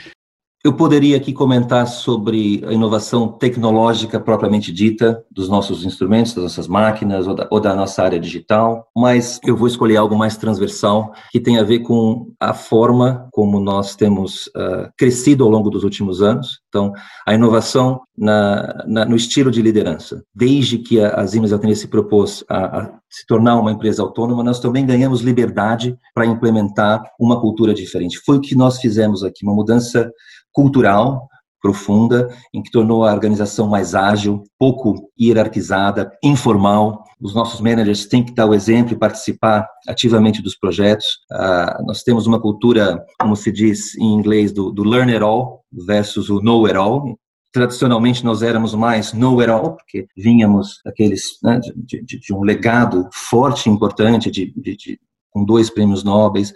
Eu 0.68 0.74
poderia 0.74 1.16
aqui 1.16 1.32
comentar 1.32 1.88
sobre 1.88 2.62
a 2.68 2.74
inovação 2.74 3.30
tecnológica 3.30 4.20
propriamente 4.20 4.70
dita 4.70 5.24
dos 5.32 5.48
nossos 5.48 5.86
instrumentos, 5.86 6.34
das 6.34 6.44
nossas 6.44 6.68
máquinas 6.68 7.26
ou 7.26 7.34
da, 7.34 7.48
ou 7.50 7.62
da, 7.62 7.74
nossa 7.74 8.04
área 8.04 8.20
digital, 8.20 8.86
mas 8.94 9.40
eu 9.46 9.56
vou 9.56 9.70
escolher 9.70 9.96
algo 9.96 10.18
mais 10.18 10.36
transversal 10.36 11.14
que 11.32 11.40
tem 11.40 11.58
a 11.58 11.64
ver 11.64 11.80
com 11.80 12.34
a 12.38 12.54
forma 12.54 13.30
como 13.32 13.62
nós 13.62 13.96
temos 13.96 14.48
uh, 14.48 14.92
crescido 14.98 15.46
ao 15.46 15.50
longo 15.50 15.70
dos 15.70 15.86
últimos 15.86 16.22
anos. 16.22 16.60
Então, 16.68 16.92
a 17.26 17.34
inovação 17.34 18.02
na, 18.18 18.84
na, 18.88 19.06
no 19.06 19.16
estilo 19.16 19.52
de 19.52 19.62
liderança. 19.62 20.24
Desde 20.36 20.80
que 20.80 21.00
a, 21.00 21.12
a 21.12 21.28
Siemens 21.28 21.80
se 21.80 21.88
propôs 21.88 22.44
a, 22.50 22.80
a 22.80 23.00
se 23.10 23.26
tornar 23.28 23.60
uma 23.60 23.72
empresa 23.72 24.02
autônoma, 24.02 24.44
nós 24.44 24.60
também 24.60 24.86
ganhamos 24.86 25.22
liberdade 25.22 25.96
para 26.14 26.26
implementar 26.26 27.04
uma 27.20 27.40
cultura 27.40 27.74
diferente. 27.74 28.20
Foi 28.26 28.38
o 28.38 28.42
que 28.42 28.56
nós 28.56 28.80
fizemos 28.80 29.24
aqui, 29.24 29.46
uma 29.46 29.54
mudança 29.54 30.12
cultural 30.58 31.30
profunda, 31.62 32.30
em 32.54 32.64
que 32.64 32.72
tornou 32.72 33.06
a 33.06 33.14
organização 33.14 33.68
mais 33.68 33.94
ágil, 33.94 34.44
pouco 34.58 35.12
hierarquizada, 35.20 36.12
informal. 36.24 37.04
Os 37.22 37.34
nossos 37.36 37.62
managers 37.62 38.06
têm 38.06 38.24
que 38.24 38.34
dar 38.34 38.48
o 38.48 38.54
exemplo 38.56 38.94
e 38.94 38.98
participar 38.98 39.68
ativamente 39.88 40.42
dos 40.42 40.56
projetos. 40.56 41.06
Uh, 41.32 41.86
nós 41.86 42.02
temos 42.02 42.26
uma 42.26 42.40
cultura, 42.40 43.04
como 43.20 43.36
se 43.36 43.52
diz 43.52 43.96
em 43.98 44.14
inglês, 44.14 44.52
do, 44.52 44.72
do 44.72 44.84
learn 44.84 45.12
it 45.12 45.24
all 45.24 45.64
versus 45.72 46.30
o 46.30 46.42
know 46.42 46.66
it 46.66 46.76
all. 46.76 47.18
Tradicionalmente 47.52 48.24
nós 48.24 48.42
éramos 48.42 48.74
mais 48.74 49.14
know 49.14 49.40
it 49.40 49.50
all, 49.50 49.76
porque 49.76 50.08
vínhamos 50.16 50.80
daqueles, 50.86 51.22
né, 51.44 51.60
de, 51.60 52.04
de, 52.04 52.20
de, 52.20 52.34
um 52.34 52.42
legado 52.42 53.08
forte 53.12 53.68
e 53.68 53.72
importante 53.72 54.32
de, 54.32 54.54
de 54.56 55.00
com 55.38 55.46
dois 55.46 55.70
prêmios 55.70 56.04
nobres, 56.04 56.50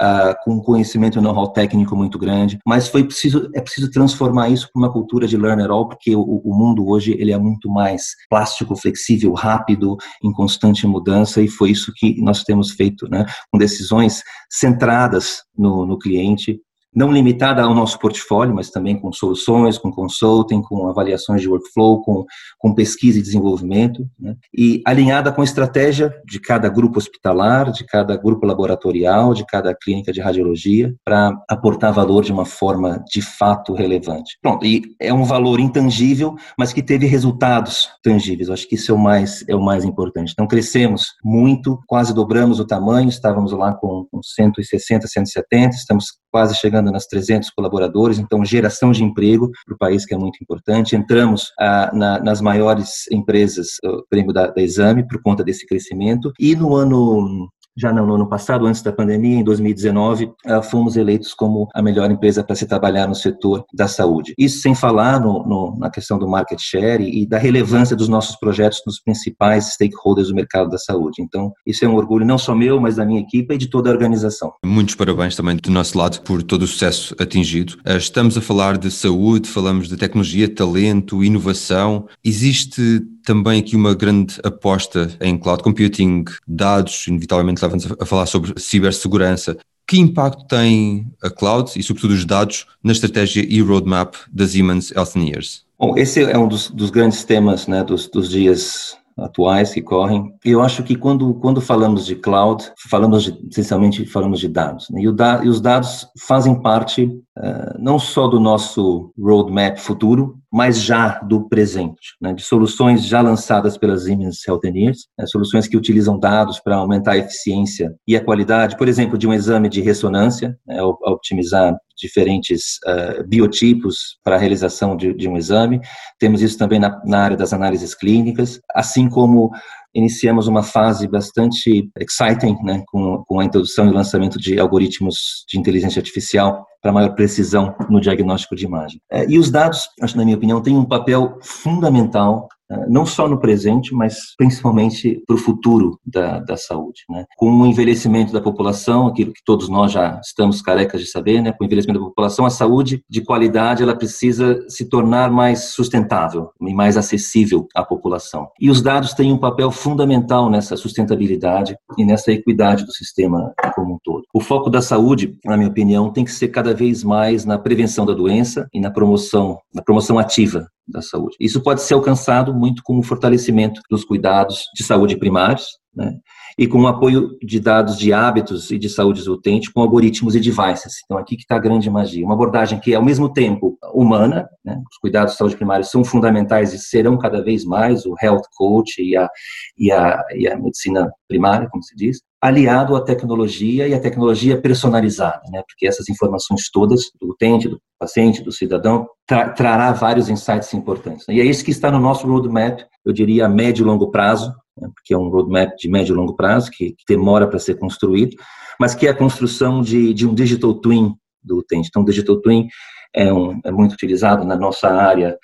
uh, 0.00 0.34
com 0.44 0.54
um 0.54 0.62
conhecimento 0.62 1.18
e 1.18 1.22
know-how 1.22 1.52
técnico 1.52 1.96
muito 1.96 2.18
grande, 2.18 2.58
mas 2.64 2.86
foi 2.86 3.02
preciso, 3.02 3.50
é 3.52 3.60
preciso 3.60 3.90
transformar 3.90 4.48
isso 4.48 4.68
para 4.72 4.80
uma 4.80 4.92
cultura 4.92 5.26
de 5.26 5.36
learn 5.36 5.60
it 5.60 5.70
all, 5.70 5.88
porque 5.88 6.14
o, 6.14 6.22
o, 6.22 6.54
mundo 6.54 6.88
hoje 6.88 7.16
ele 7.18 7.32
é 7.32 7.38
muito 7.38 7.68
mais 7.68 8.04
plástico, 8.30 8.76
flexível, 8.76 9.32
rápido, 9.32 9.96
em 10.22 10.32
constante 10.32 10.86
mudança, 10.86 11.42
e 11.42 11.48
foi 11.48 11.70
isso 11.70 11.92
que 11.96 12.20
nós 12.22 12.44
temos 12.44 12.70
feito, 12.70 13.08
né, 13.08 13.26
com 13.50 13.58
decisões 13.58 14.22
centradas 14.48 15.42
no, 15.56 15.84
no 15.84 15.98
cliente, 15.98 16.60
não 16.94 17.12
limitada 17.12 17.62
ao 17.62 17.74
nosso 17.74 17.98
portfólio, 17.98 18.54
mas 18.54 18.70
também 18.70 18.98
com 18.98 19.12
soluções, 19.12 19.78
com 19.78 19.90
consulting, 19.90 20.62
com 20.62 20.88
avaliações 20.88 21.40
de 21.40 21.48
workflow, 21.48 22.02
com, 22.02 22.24
com 22.58 22.74
pesquisa 22.74 23.18
e 23.18 23.22
desenvolvimento, 23.22 24.06
né? 24.18 24.34
e 24.56 24.82
alinhada 24.86 25.32
com 25.32 25.40
a 25.40 25.44
estratégia 25.44 26.12
de 26.26 26.40
cada 26.40 26.68
grupo 26.68 26.98
hospitalar, 26.98 27.70
de 27.70 27.84
cada 27.84 28.16
grupo 28.16 28.46
laboratorial, 28.46 29.34
de 29.34 29.44
cada 29.46 29.74
clínica 29.74 30.12
de 30.12 30.20
radiologia, 30.20 30.94
para 31.04 31.32
aportar 31.48 31.92
valor 31.92 32.24
de 32.24 32.32
uma 32.32 32.44
forma 32.44 33.02
de 33.10 33.22
fato 33.22 33.74
relevante. 33.74 34.38
Pronto, 34.42 34.64
e 34.64 34.82
é 35.00 35.12
um 35.12 35.24
valor 35.24 35.60
intangível, 35.60 36.34
mas 36.58 36.72
que 36.72 36.82
teve 36.82 37.06
resultados 37.06 37.88
tangíveis. 38.02 38.48
Eu 38.48 38.54
acho 38.54 38.68
que 38.68 38.74
isso 38.74 38.90
é 38.90 38.94
o 38.94 38.98
mais, 38.98 39.44
é 39.48 39.54
o 39.54 39.62
mais 39.62 39.84
importante. 39.84 40.32
Então, 40.32 40.46
crescemos 40.46 41.06
muito, 41.22 41.78
quase 41.86 42.14
dobramos 42.14 42.60
o 42.60 42.66
tamanho, 42.66 43.08
estávamos 43.08 43.52
lá 43.52 43.74
com, 43.74 44.06
com 44.10 44.22
160, 44.22 45.06
170, 45.06 45.76
estamos 45.76 46.06
quase 46.30 46.54
chegando 46.88 46.92
nas 46.92 47.06
300 47.06 47.50
colaboradores, 47.50 48.18
então 48.18 48.44
geração 48.44 48.90
de 48.90 49.04
emprego 49.04 49.50
para 49.66 49.74
o 49.74 49.78
país 49.78 50.04
que 50.04 50.14
é 50.14 50.18
muito 50.18 50.38
importante. 50.42 50.96
Entramos 50.96 51.52
ah, 51.58 51.90
na, 51.92 52.18
nas 52.20 52.40
maiores 52.40 53.06
empresas 53.12 53.76
do 53.82 54.06
prêmio 54.08 54.32
da, 54.32 54.48
da 54.48 54.62
Exame 54.62 55.06
por 55.06 55.20
conta 55.22 55.44
desse 55.44 55.66
crescimento 55.66 56.32
e 56.38 56.56
no 56.56 56.74
ano 56.74 57.48
já 57.78 57.92
no 57.92 58.14
ano 58.14 58.28
passado, 58.28 58.66
antes 58.66 58.82
da 58.82 58.92
pandemia, 58.92 59.38
em 59.38 59.44
2019, 59.44 60.30
ah, 60.46 60.62
fomos 60.62 60.96
eleitos 60.96 61.32
como 61.32 61.68
a 61.74 61.80
melhor 61.80 62.10
empresa 62.10 62.42
para 62.42 62.56
se 62.56 62.66
trabalhar 62.66 63.06
no 63.06 63.14
setor 63.14 63.64
da 63.72 63.86
saúde. 63.86 64.34
Isso 64.36 64.60
sem 64.60 64.74
falar 64.74 65.20
no, 65.20 65.44
no, 65.46 65.76
na 65.78 65.88
questão 65.88 66.18
do 66.18 66.28
market 66.28 66.58
share 66.60 67.02
e, 67.02 67.26
da 67.26 67.38
relevância 67.38 67.94
dos 67.94 68.08
nossos 68.08 68.36
projetos 68.36 68.82
nos 68.86 69.00
principais 69.00 69.72
stakeholders 69.74 70.28
do 70.28 70.34
mercado 70.34 70.68
da 70.70 70.78
saúde. 70.78 71.22
Então, 71.22 71.52
isso 71.66 71.84
é 71.84 71.88
um 71.88 71.94
orgulho 71.94 72.26
não 72.26 72.38
só 72.38 72.54
meu, 72.54 72.80
mas 72.80 72.96
da 72.96 73.04
minha 73.04 73.20
equipe 73.20 73.54
e 73.54 73.58
de 73.58 73.68
toda 73.68 73.90
a 73.90 73.92
organização. 73.92 74.52
Muitos 74.64 74.94
parabéns 74.94 75.36
também 75.36 75.56
do 75.56 75.70
nosso 75.70 75.96
lado 75.96 76.20
por 76.22 76.42
todo 76.42 76.62
o 76.62 76.66
sucesso 76.66 77.14
atingido. 77.18 77.76
Ah, 77.84 77.96
estamos 77.96 78.36
a 78.36 78.40
falar 78.40 78.76
de 78.76 78.90
saúde, 78.90 79.48
falamos 79.48 79.88
de 79.88 79.96
tecnologia, 79.96 80.52
talento, 80.52 81.22
inovação. 81.22 82.06
Existe 82.24 83.02
também 83.28 83.60
aqui 83.60 83.76
uma 83.76 83.94
grande 83.94 84.40
aposta 84.42 85.14
em 85.20 85.36
cloud 85.36 85.62
computing, 85.62 86.24
dados, 86.46 87.06
inevitavelmente 87.06 87.60
leva-nos 87.62 87.86
a 88.00 88.06
falar 88.06 88.24
sobre 88.24 88.58
cibersegurança. 88.58 89.58
Que 89.86 89.98
impacto 89.98 90.46
tem 90.46 91.06
a 91.22 91.28
cloud 91.28 91.70
e, 91.76 91.82
sobretudo, 91.82 92.14
os 92.14 92.24
dados 92.24 92.64
na 92.82 92.90
estratégia 92.90 93.44
e 93.46 93.60
roadmap 93.60 94.14
da 94.32 94.46
Siemens 94.46 94.90
Healthineers? 94.92 95.66
Bom, 95.78 95.94
esse 95.94 96.22
é 96.22 96.38
um 96.38 96.48
dos, 96.48 96.70
dos 96.70 96.88
grandes 96.88 97.22
temas 97.22 97.66
né, 97.66 97.84
dos, 97.84 98.08
dos 98.08 98.30
dias 98.30 98.96
atuais 99.18 99.72
que 99.72 99.82
correm. 99.82 100.32
Eu 100.44 100.62
acho 100.62 100.82
que 100.82 100.94
quando, 100.94 101.34
quando 101.34 101.60
falamos 101.60 102.06
de 102.06 102.14
cloud, 102.14 102.64
falamos 102.88 103.24
de, 103.24 103.38
essencialmente 103.50 104.04
falamos 104.06 104.40
de 104.40 104.48
dados. 104.48 104.88
Né? 104.90 105.02
E, 105.02 105.12
da, 105.12 105.44
e, 105.44 105.48
os 105.48 105.60
dados 105.60 106.06
fazem 106.26 106.60
parte 106.60 107.04
uh, 107.04 107.78
não 107.78 107.98
só 107.98 108.28
do 108.28 108.38
nosso 108.38 109.12
roadmap 109.18 109.78
futuro, 109.78 110.38
mas 110.52 110.80
já 110.80 111.18
do 111.20 111.48
presente, 111.48 112.16
né? 112.20 112.32
de 112.32 112.42
soluções 112.42 113.04
já 113.04 113.20
lançadas 113.20 113.76
pelas 113.76 114.04
Siemens 114.04 114.46
Healthineers, 114.46 115.08
né? 115.18 115.26
soluções 115.26 115.66
que 115.66 115.76
utilizam 115.76 116.18
dados 116.18 116.60
para 116.60 116.76
aumentar 116.76 117.12
a 117.12 117.18
eficiência 117.18 117.94
e 118.06 118.16
a 118.16 118.24
qualidade, 118.24 118.76
por 118.76 118.88
exemplo, 118.88 119.18
de 119.18 119.26
um 119.26 119.34
exame 119.34 119.68
de 119.68 119.80
ressonância, 119.80 120.56
né? 120.66 120.82
optimizar 120.82 121.76
diferentes 121.98 122.78
uh, 122.86 123.26
biotipos 123.26 124.18
para 124.22 124.36
a 124.36 124.38
realização 124.38 124.96
de, 124.96 125.12
de, 125.14 125.28
um 125.28 125.36
exame. 125.36 125.80
Temos 126.18 126.40
isso 126.42 126.56
também 126.56 126.78
na, 126.78 127.00
na 127.04 127.20
área 127.20 127.36
das 127.36 127.52
análises 127.52 127.94
clínicas, 127.94 128.60
assim 128.74 129.08
como 129.08 129.50
iniciamos 129.94 130.46
uma 130.46 130.62
fase 130.62 131.08
bastante 131.08 131.90
exciting, 131.98 132.56
né, 132.62 132.82
com, 132.86 133.24
com 133.26 133.40
a 133.40 133.44
introdução 133.44 133.88
e 133.88 133.92
lançamento 133.92 134.38
de 134.38 134.58
algoritmos 134.58 135.44
de 135.48 135.58
inteligência 135.58 135.98
artificial 135.98 136.64
para 136.80 136.92
maior 136.92 137.14
precisão 137.14 137.74
no 137.88 138.00
diagnóstico 138.00 138.54
de 138.54 138.64
imagem. 138.64 139.00
É, 139.10 139.26
e 139.28 139.38
os 139.38 139.50
dados, 139.50 139.88
acho 140.00 140.16
na 140.16 140.24
minha 140.24 140.36
opinião, 140.36 140.62
têm 140.62 140.76
um 140.76 140.84
papel 140.84 141.38
fundamental 141.42 142.48
não 142.88 143.06
só 143.06 143.28
no 143.28 143.40
presente, 143.40 143.94
mas 143.94 144.34
principalmente 144.36 145.22
para 145.26 145.36
o 145.36 145.38
futuro 145.38 145.98
da, 146.04 146.38
da 146.38 146.56
saúde. 146.56 147.02
Né? 147.08 147.24
Com 147.36 147.50
o 147.50 147.66
envelhecimento 147.66 148.32
da 148.32 148.40
população, 148.40 149.06
aquilo 149.06 149.32
que 149.32 149.42
todos 149.44 149.68
nós 149.68 149.92
já 149.92 150.20
estamos 150.22 150.60
carecas 150.60 151.00
de 151.00 151.06
saber, 151.06 151.40
né? 151.40 151.52
com 151.52 151.64
o 151.64 151.66
envelhecimento 151.66 152.00
da 152.00 152.06
população, 152.06 152.44
a 152.44 152.50
saúde 152.50 153.02
de 153.08 153.22
qualidade 153.22 153.82
ela 153.82 153.96
precisa 153.96 154.64
se 154.68 154.88
tornar 154.88 155.30
mais 155.30 155.72
sustentável 155.74 156.50
e 156.60 156.74
mais 156.74 156.96
acessível 156.96 157.66
à 157.74 157.84
população. 157.84 158.48
E 158.60 158.70
os 158.70 158.82
dados 158.82 159.14
têm 159.14 159.32
um 159.32 159.38
papel 159.38 159.70
fundamental 159.70 160.50
nessa 160.50 160.76
sustentabilidade 160.76 161.76
e 161.96 162.04
nessa 162.04 162.32
equidade 162.32 162.84
do 162.84 162.92
sistema 162.92 163.52
como 163.74 163.94
um 163.94 163.98
todo. 164.02 164.24
O 164.34 164.40
foco 164.40 164.70
da 164.70 164.82
saúde, 164.82 165.36
na 165.44 165.56
minha 165.56 165.68
opinião, 165.68 166.10
tem 166.10 166.24
que 166.24 166.32
ser 166.32 166.48
cada 166.48 166.74
vez 166.74 167.02
mais 167.02 167.44
na 167.44 167.58
prevenção 167.58 168.04
da 168.04 168.12
doença 168.12 168.68
e 168.72 168.80
na 168.80 168.90
promoção, 168.90 169.58
na 169.74 169.82
promoção 169.82 170.18
ativa 170.18 170.66
da 170.88 171.02
saúde. 171.02 171.36
Isso 171.38 171.62
pode 171.62 171.82
ser 171.82 171.94
alcançado 171.94 172.54
muito 172.54 172.82
com 172.82 172.98
o 172.98 173.02
fortalecimento 173.02 173.80
dos 173.90 174.04
cuidados 174.04 174.64
de 174.74 174.82
saúde 174.82 175.16
primários, 175.16 175.66
né? 175.94 176.14
e 176.58 176.66
com 176.66 176.80
o 176.80 176.86
apoio 176.86 177.36
de 177.42 177.60
dados 177.60 177.96
de 177.96 178.12
hábitos 178.12 178.70
e 178.70 178.78
de 178.78 178.88
saúde 178.88 179.28
utente 179.28 179.72
com 179.72 179.80
algoritmos 179.80 180.34
e 180.34 180.40
devices. 180.40 180.94
Então, 181.04 181.18
aqui 181.18 181.36
que 181.36 181.42
está 181.42 181.56
a 181.56 181.60
grande 181.60 181.88
magia. 181.88 182.24
Uma 182.24 182.34
abordagem 182.34 182.80
que 182.80 182.92
é, 182.92 182.96
ao 182.96 183.04
mesmo 183.04 183.32
tempo, 183.32 183.78
humana, 183.94 184.48
né? 184.64 184.76
os 184.90 184.98
cuidados 184.98 185.32
de 185.32 185.38
saúde 185.38 185.56
primária 185.56 185.84
são 185.84 186.04
fundamentais 186.04 186.72
e 186.72 186.78
serão 186.78 187.16
cada 187.16 187.42
vez 187.42 187.64
mais, 187.64 188.04
o 188.06 188.14
health 188.20 188.42
coach 188.56 189.00
e 189.00 189.16
a, 189.16 189.28
e 189.76 189.92
a, 189.92 190.24
e 190.34 190.48
a 190.48 190.58
medicina 190.58 191.10
primária, 191.28 191.68
como 191.70 191.82
se 191.82 191.94
diz, 191.94 192.18
aliado 192.40 192.94
à 192.94 193.00
tecnologia 193.00 193.88
e 193.88 193.94
à 193.94 194.00
tecnologia 194.00 194.60
personalizada, 194.60 195.42
né? 195.50 195.62
porque 195.66 195.86
essas 195.86 196.08
informações 196.08 196.70
todas, 196.72 197.10
do 197.20 197.30
utente, 197.30 197.68
do 197.68 197.80
paciente, 197.98 198.42
do 198.42 198.52
cidadão, 198.52 199.08
tra 199.26 199.50
trará 199.50 199.92
vários 199.92 200.28
insights 200.28 200.72
importantes. 200.72 201.26
Né? 201.26 201.34
E 201.34 201.40
é 201.40 201.44
isso 201.44 201.64
que 201.64 201.72
está 201.72 201.90
no 201.90 201.98
nosso 201.98 202.26
roadmap, 202.28 202.80
eu 203.04 203.12
diria 203.12 203.46
a 203.46 203.48
médio 203.48 203.82
e 203.82 203.86
longo 203.86 204.10
prazo, 204.10 204.54
né, 204.76 204.88
porque 204.94 205.12
é 205.12 205.18
um 205.18 205.28
roadmap 205.28 205.74
de 205.76 205.88
médio 205.88 206.14
e 206.14 206.16
longo 206.16 206.36
prazo, 206.36 206.70
que, 206.70 206.90
que 206.90 207.04
demora 207.08 207.48
para 207.48 207.58
ser 207.58 207.76
construído, 207.76 208.36
mas 208.78 208.94
que 208.94 209.06
é 209.08 209.10
a 209.10 209.16
construção 209.16 209.82
de, 209.82 210.14
de 210.14 210.26
um 210.26 210.34
digital 210.34 210.74
twin 210.74 211.14
do 211.42 211.58
utente. 211.58 211.88
Então, 211.88 212.02
o 212.02 212.04
digital 212.04 212.40
twin 212.40 212.68
é, 213.14 213.32
um, 213.32 213.60
é 213.64 213.72
muito 213.72 213.92
utilizado 213.94 214.44
na 214.44 214.54
nossa 214.54 214.88
área 214.88 215.36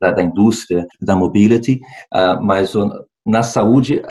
da, 0.00 0.12
da 0.12 0.22
indústria, 0.22 0.86
da 1.00 1.14
mobility, 1.14 1.80
uh, 2.14 2.42
mas 2.42 2.72
na 3.26 3.42
saúde 3.42 4.02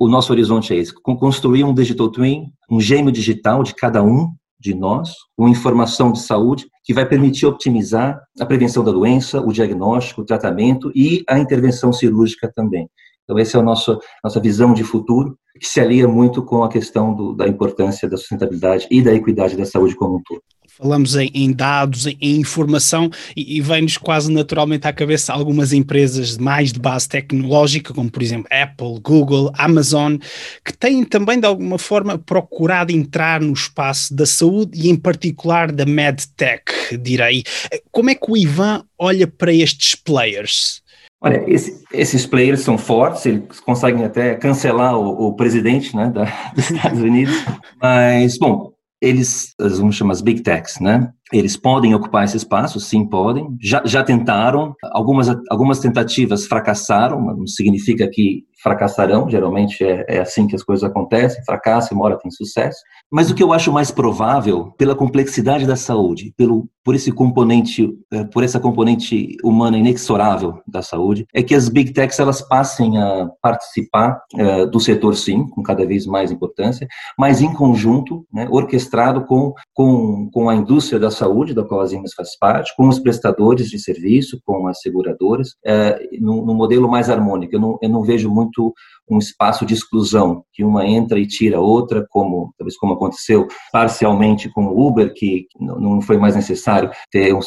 o 0.00 0.08
nosso 0.08 0.32
horizonte 0.32 0.72
é 0.72 0.78
esse, 0.78 0.94
construir 0.94 1.62
um 1.62 1.74
digital 1.74 2.08
twin, 2.08 2.46
um 2.70 2.80
gêmeo 2.80 3.12
digital 3.12 3.62
de 3.62 3.74
cada 3.74 4.02
um 4.02 4.30
de 4.58 4.74
nós, 4.74 5.12
com 5.36 5.46
informação 5.46 6.10
de 6.10 6.20
saúde 6.20 6.66
que 6.82 6.94
vai 6.94 7.04
permitir 7.04 7.44
optimizar 7.44 8.18
a 8.40 8.46
prevenção 8.46 8.82
da 8.82 8.92
doença, 8.92 9.42
o 9.42 9.52
diagnóstico, 9.52 10.22
o 10.22 10.24
tratamento 10.24 10.90
e 10.94 11.22
a 11.28 11.38
intervenção 11.38 11.92
cirúrgica 11.92 12.50
também. 12.54 12.88
Então, 13.24 13.38
essa 13.38 13.58
é 13.58 13.60
a 13.60 13.62
nossa, 13.62 13.98
nossa 14.24 14.40
visão 14.40 14.72
de 14.72 14.82
futuro, 14.82 15.38
que 15.60 15.66
se 15.66 15.78
alia 15.78 16.08
muito 16.08 16.42
com 16.42 16.64
a 16.64 16.70
questão 16.70 17.14
do, 17.14 17.34
da 17.34 17.46
importância 17.46 18.08
da 18.08 18.16
sustentabilidade 18.16 18.88
e 18.90 19.02
da 19.02 19.12
equidade 19.12 19.54
da 19.54 19.66
saúde 19.66 19.94
como 19.94 20.16
um 20.16 20.22
todo 20.22 20.42
falamos 20.80 21.14
em, 21.16 21.30
em 21.34 21.52
dados, 21.52 22.06
em, 22.06 22.16
em, 22.20 22.36
informação, 22.36 23.10
e, 23.36 23.58
e 23.58 23.60
vem-nos 23.60 23.98
quase 23.98 24.32
naturalmente 24.32 24.86
à 24.86 24.92
cabeça 24.92 25.32
algumas 25.32 25.72
empresas 25.72 26.38
mais 26.38 26.72
de 26.72 26.80
base 26.80 27.08
tecnológica, 27.08 27.92
como 27.92 28.10
por 28.10 28.22
exemplo 28.22 28.48
Apple, 28.50 28.98
Google, 29.02 29.52
Amazon, 29.56 30.16
que 30.64 30.72
têm 30.76 31.04
também 31.04 31.38
de 31.38 31.46
alguma 31.46 31.78
forma 31.78 32.18
procurado 32.18 32.92
entrar 32.92 33.40
no 33.40 33.52
espaço 33.52 34.14
da 34.14 34.24
saúde 34.24 34.80
e 34.80 34.88
em 34.88 34.96
particular 34.96 35.70
da 35.70 35.84
MedTech, 35.84 36.96
direi. 36.98 37.44
Como 37.90 38.10
é 38.10 38.14
que 38.14 38.30
o 38.30 38.36
Ivan 38.36 38.84
olha 38.98 39.26
para 39.26 39.52
estes 39.52 39.94
players? 39.94 40.82
Olha, 41.22 41.44
esse, 41.46 41.84
esses 41.92 42.24
players 42.24 42.60
são 42.60 42.78
fortes, 42.78 43.26
eles 43.26 43.60
conseguem 43.60 44.04
até 44.04 44.34
cancelar 44.36 44.98
o, 44.98 45.28
o 45.28 45.34
presidente 45.34 45.94
né, 45.94 46.08
da, 46.08 46.24
dos 46.56 46.70
Estados 46.70 47.00
Unidos, 47.00 47.34
mas, 47.80 48.38
bom, 48.38 48.69
eles, 49.00 49.54
vamos 49.58 49.96
chamar 49.96 50.12
as 50.12 50.20
big 50.20 50.42
techs, 50.42 50.78
né? 50.80 51.12
Eles 51.32 51.56
podem 51.56 51.94
ocupar 51.94 52.24
esse 52.24 52.36
espaço, 52.36 52.80
sim, 52.80 53.06
podem. 53.06 53.46
Já, 53.60 53.82
já 53.84 54.02
tentaram, 54.02 54.74
algumas, 54.92 55.28
algumas 55.48 55.78
tentativas 55.78 56.46
fracassaram, 56.46 57.20
não 57.20 57.46
significa 57.46 58.08
que 58.08 58.44
fracassarão, 58.62 59.28
geralmente 59.28 59.82
é, 59.82 60.04
é 60.08 60.20
assim 60.20 60.46
que 60.46 60.54
as 60.54 60.62
coisas 60.62 60.84
acontecem, 60.84 61.42
fracassa 61.44 61.92
e 61.92 61.96
uma 61.96 62.04
hora 62.04 62.18
tem 62.18 62.30
sucesso. 62.30 62.78
Mas 63.10 63.30
o 63.30 63.34
que 63.34 63.42
eu 63.42 63.52
acho 63.52 63.72
mais 63.72 63.90
provável, 63.90 64.72
pela 64.76 64.94
complexidade 64.94 65.66
da 65.66 65.76
saúde, 65.76 66.32
pelo, 66.36 66.68
por 66.84 66.94
esse 66.94 67.10
componente, 67.10 67.88
é, 68.12 68.24
por 68.24 68.44
essa 68.44 68.60
componente 68.60 69.36
humana 69.42 69.78
inexorável 69.78 70.60
da 70.66 70.82
saúde, 70.82 71.26
é 71.34 71.42
que 71.42 71.54
as 71.54 71.68
big 71.68 71.92
techs 71.92 72.18
elas 72.18 72.42
passem 72.42 72.98
a 72.98 73.28
participar 73.42 74.20
é, 74.36 74.66
do 74.66 74.78
setor 74.78 75.16
sim, 75.16 75.46
com 75.48 75.62
cada 75.62 75.86
vez 75.86 76.06
mais 76.06 76.30
importância, 76.30 76.86
mas 77.18 77.40
em 77.40 77.52
conjunto, 77.52 78.26
né, 78.32 78.46
orquestrado 78.50 79.24
com, 79.24 79.54
com, 79.72 80.28
com 80.32 80.48
a 80.48 80.54
indústria 80.54 81.00
da 81.00 81.10
saúde, 81.20 81.54
da 81.54 81.64
qual 81.64 81.80
a 81.80 81.86
Siemens 81.86 82.14
faz 82.14 82.36
parte, 82.38 82.74
com 82.76 82.88
os 82.88 82.98
prestadores 82.98 83.68
de 83.68 83.78
serviço, 83.78 84.40
com 84.44 84.66
as 84.66 84.80
seguradoras, 84.80 85.54
é, 85.64 86.00
no, 86.20 86.44
no 86.44 86.54
modelo 86.54 86.88
mais 86.88 87.08
harmônico. 87.08 87.54
Eu 87.54 87.60
não, 87.60 87.78
eu 87.82 87.88
não 87.88 88.02
vejo 88.02 88.30
muito 88.30 88.72
um 89.08 89.18
espaço 89.18 89.64
de 89.66 89.74
exclusão, 89.74 90.44
que 90.52 90.64
uma 90.64 90.86
entra 90.86 91.18
e 91.18 91.26
tira 91.26 91.58
a 91.58 91.60
outra, 91.60 92.06
como 92.10 92.52
talvez 92.56 92.76
como 92.76 92.94
aconteceu 92.94 93.46
parcialmente 93.72 94.50
com 94.52 94.66
o 94.66 94.86
Uber, 94.86 95.12
que 95.14 95.46
não 95.58 96.00
foi 96.00 96.16
mais 96.16 96.34
necessário 96.34 96.90
ter 97.10 97.34
um, 97.34 97.40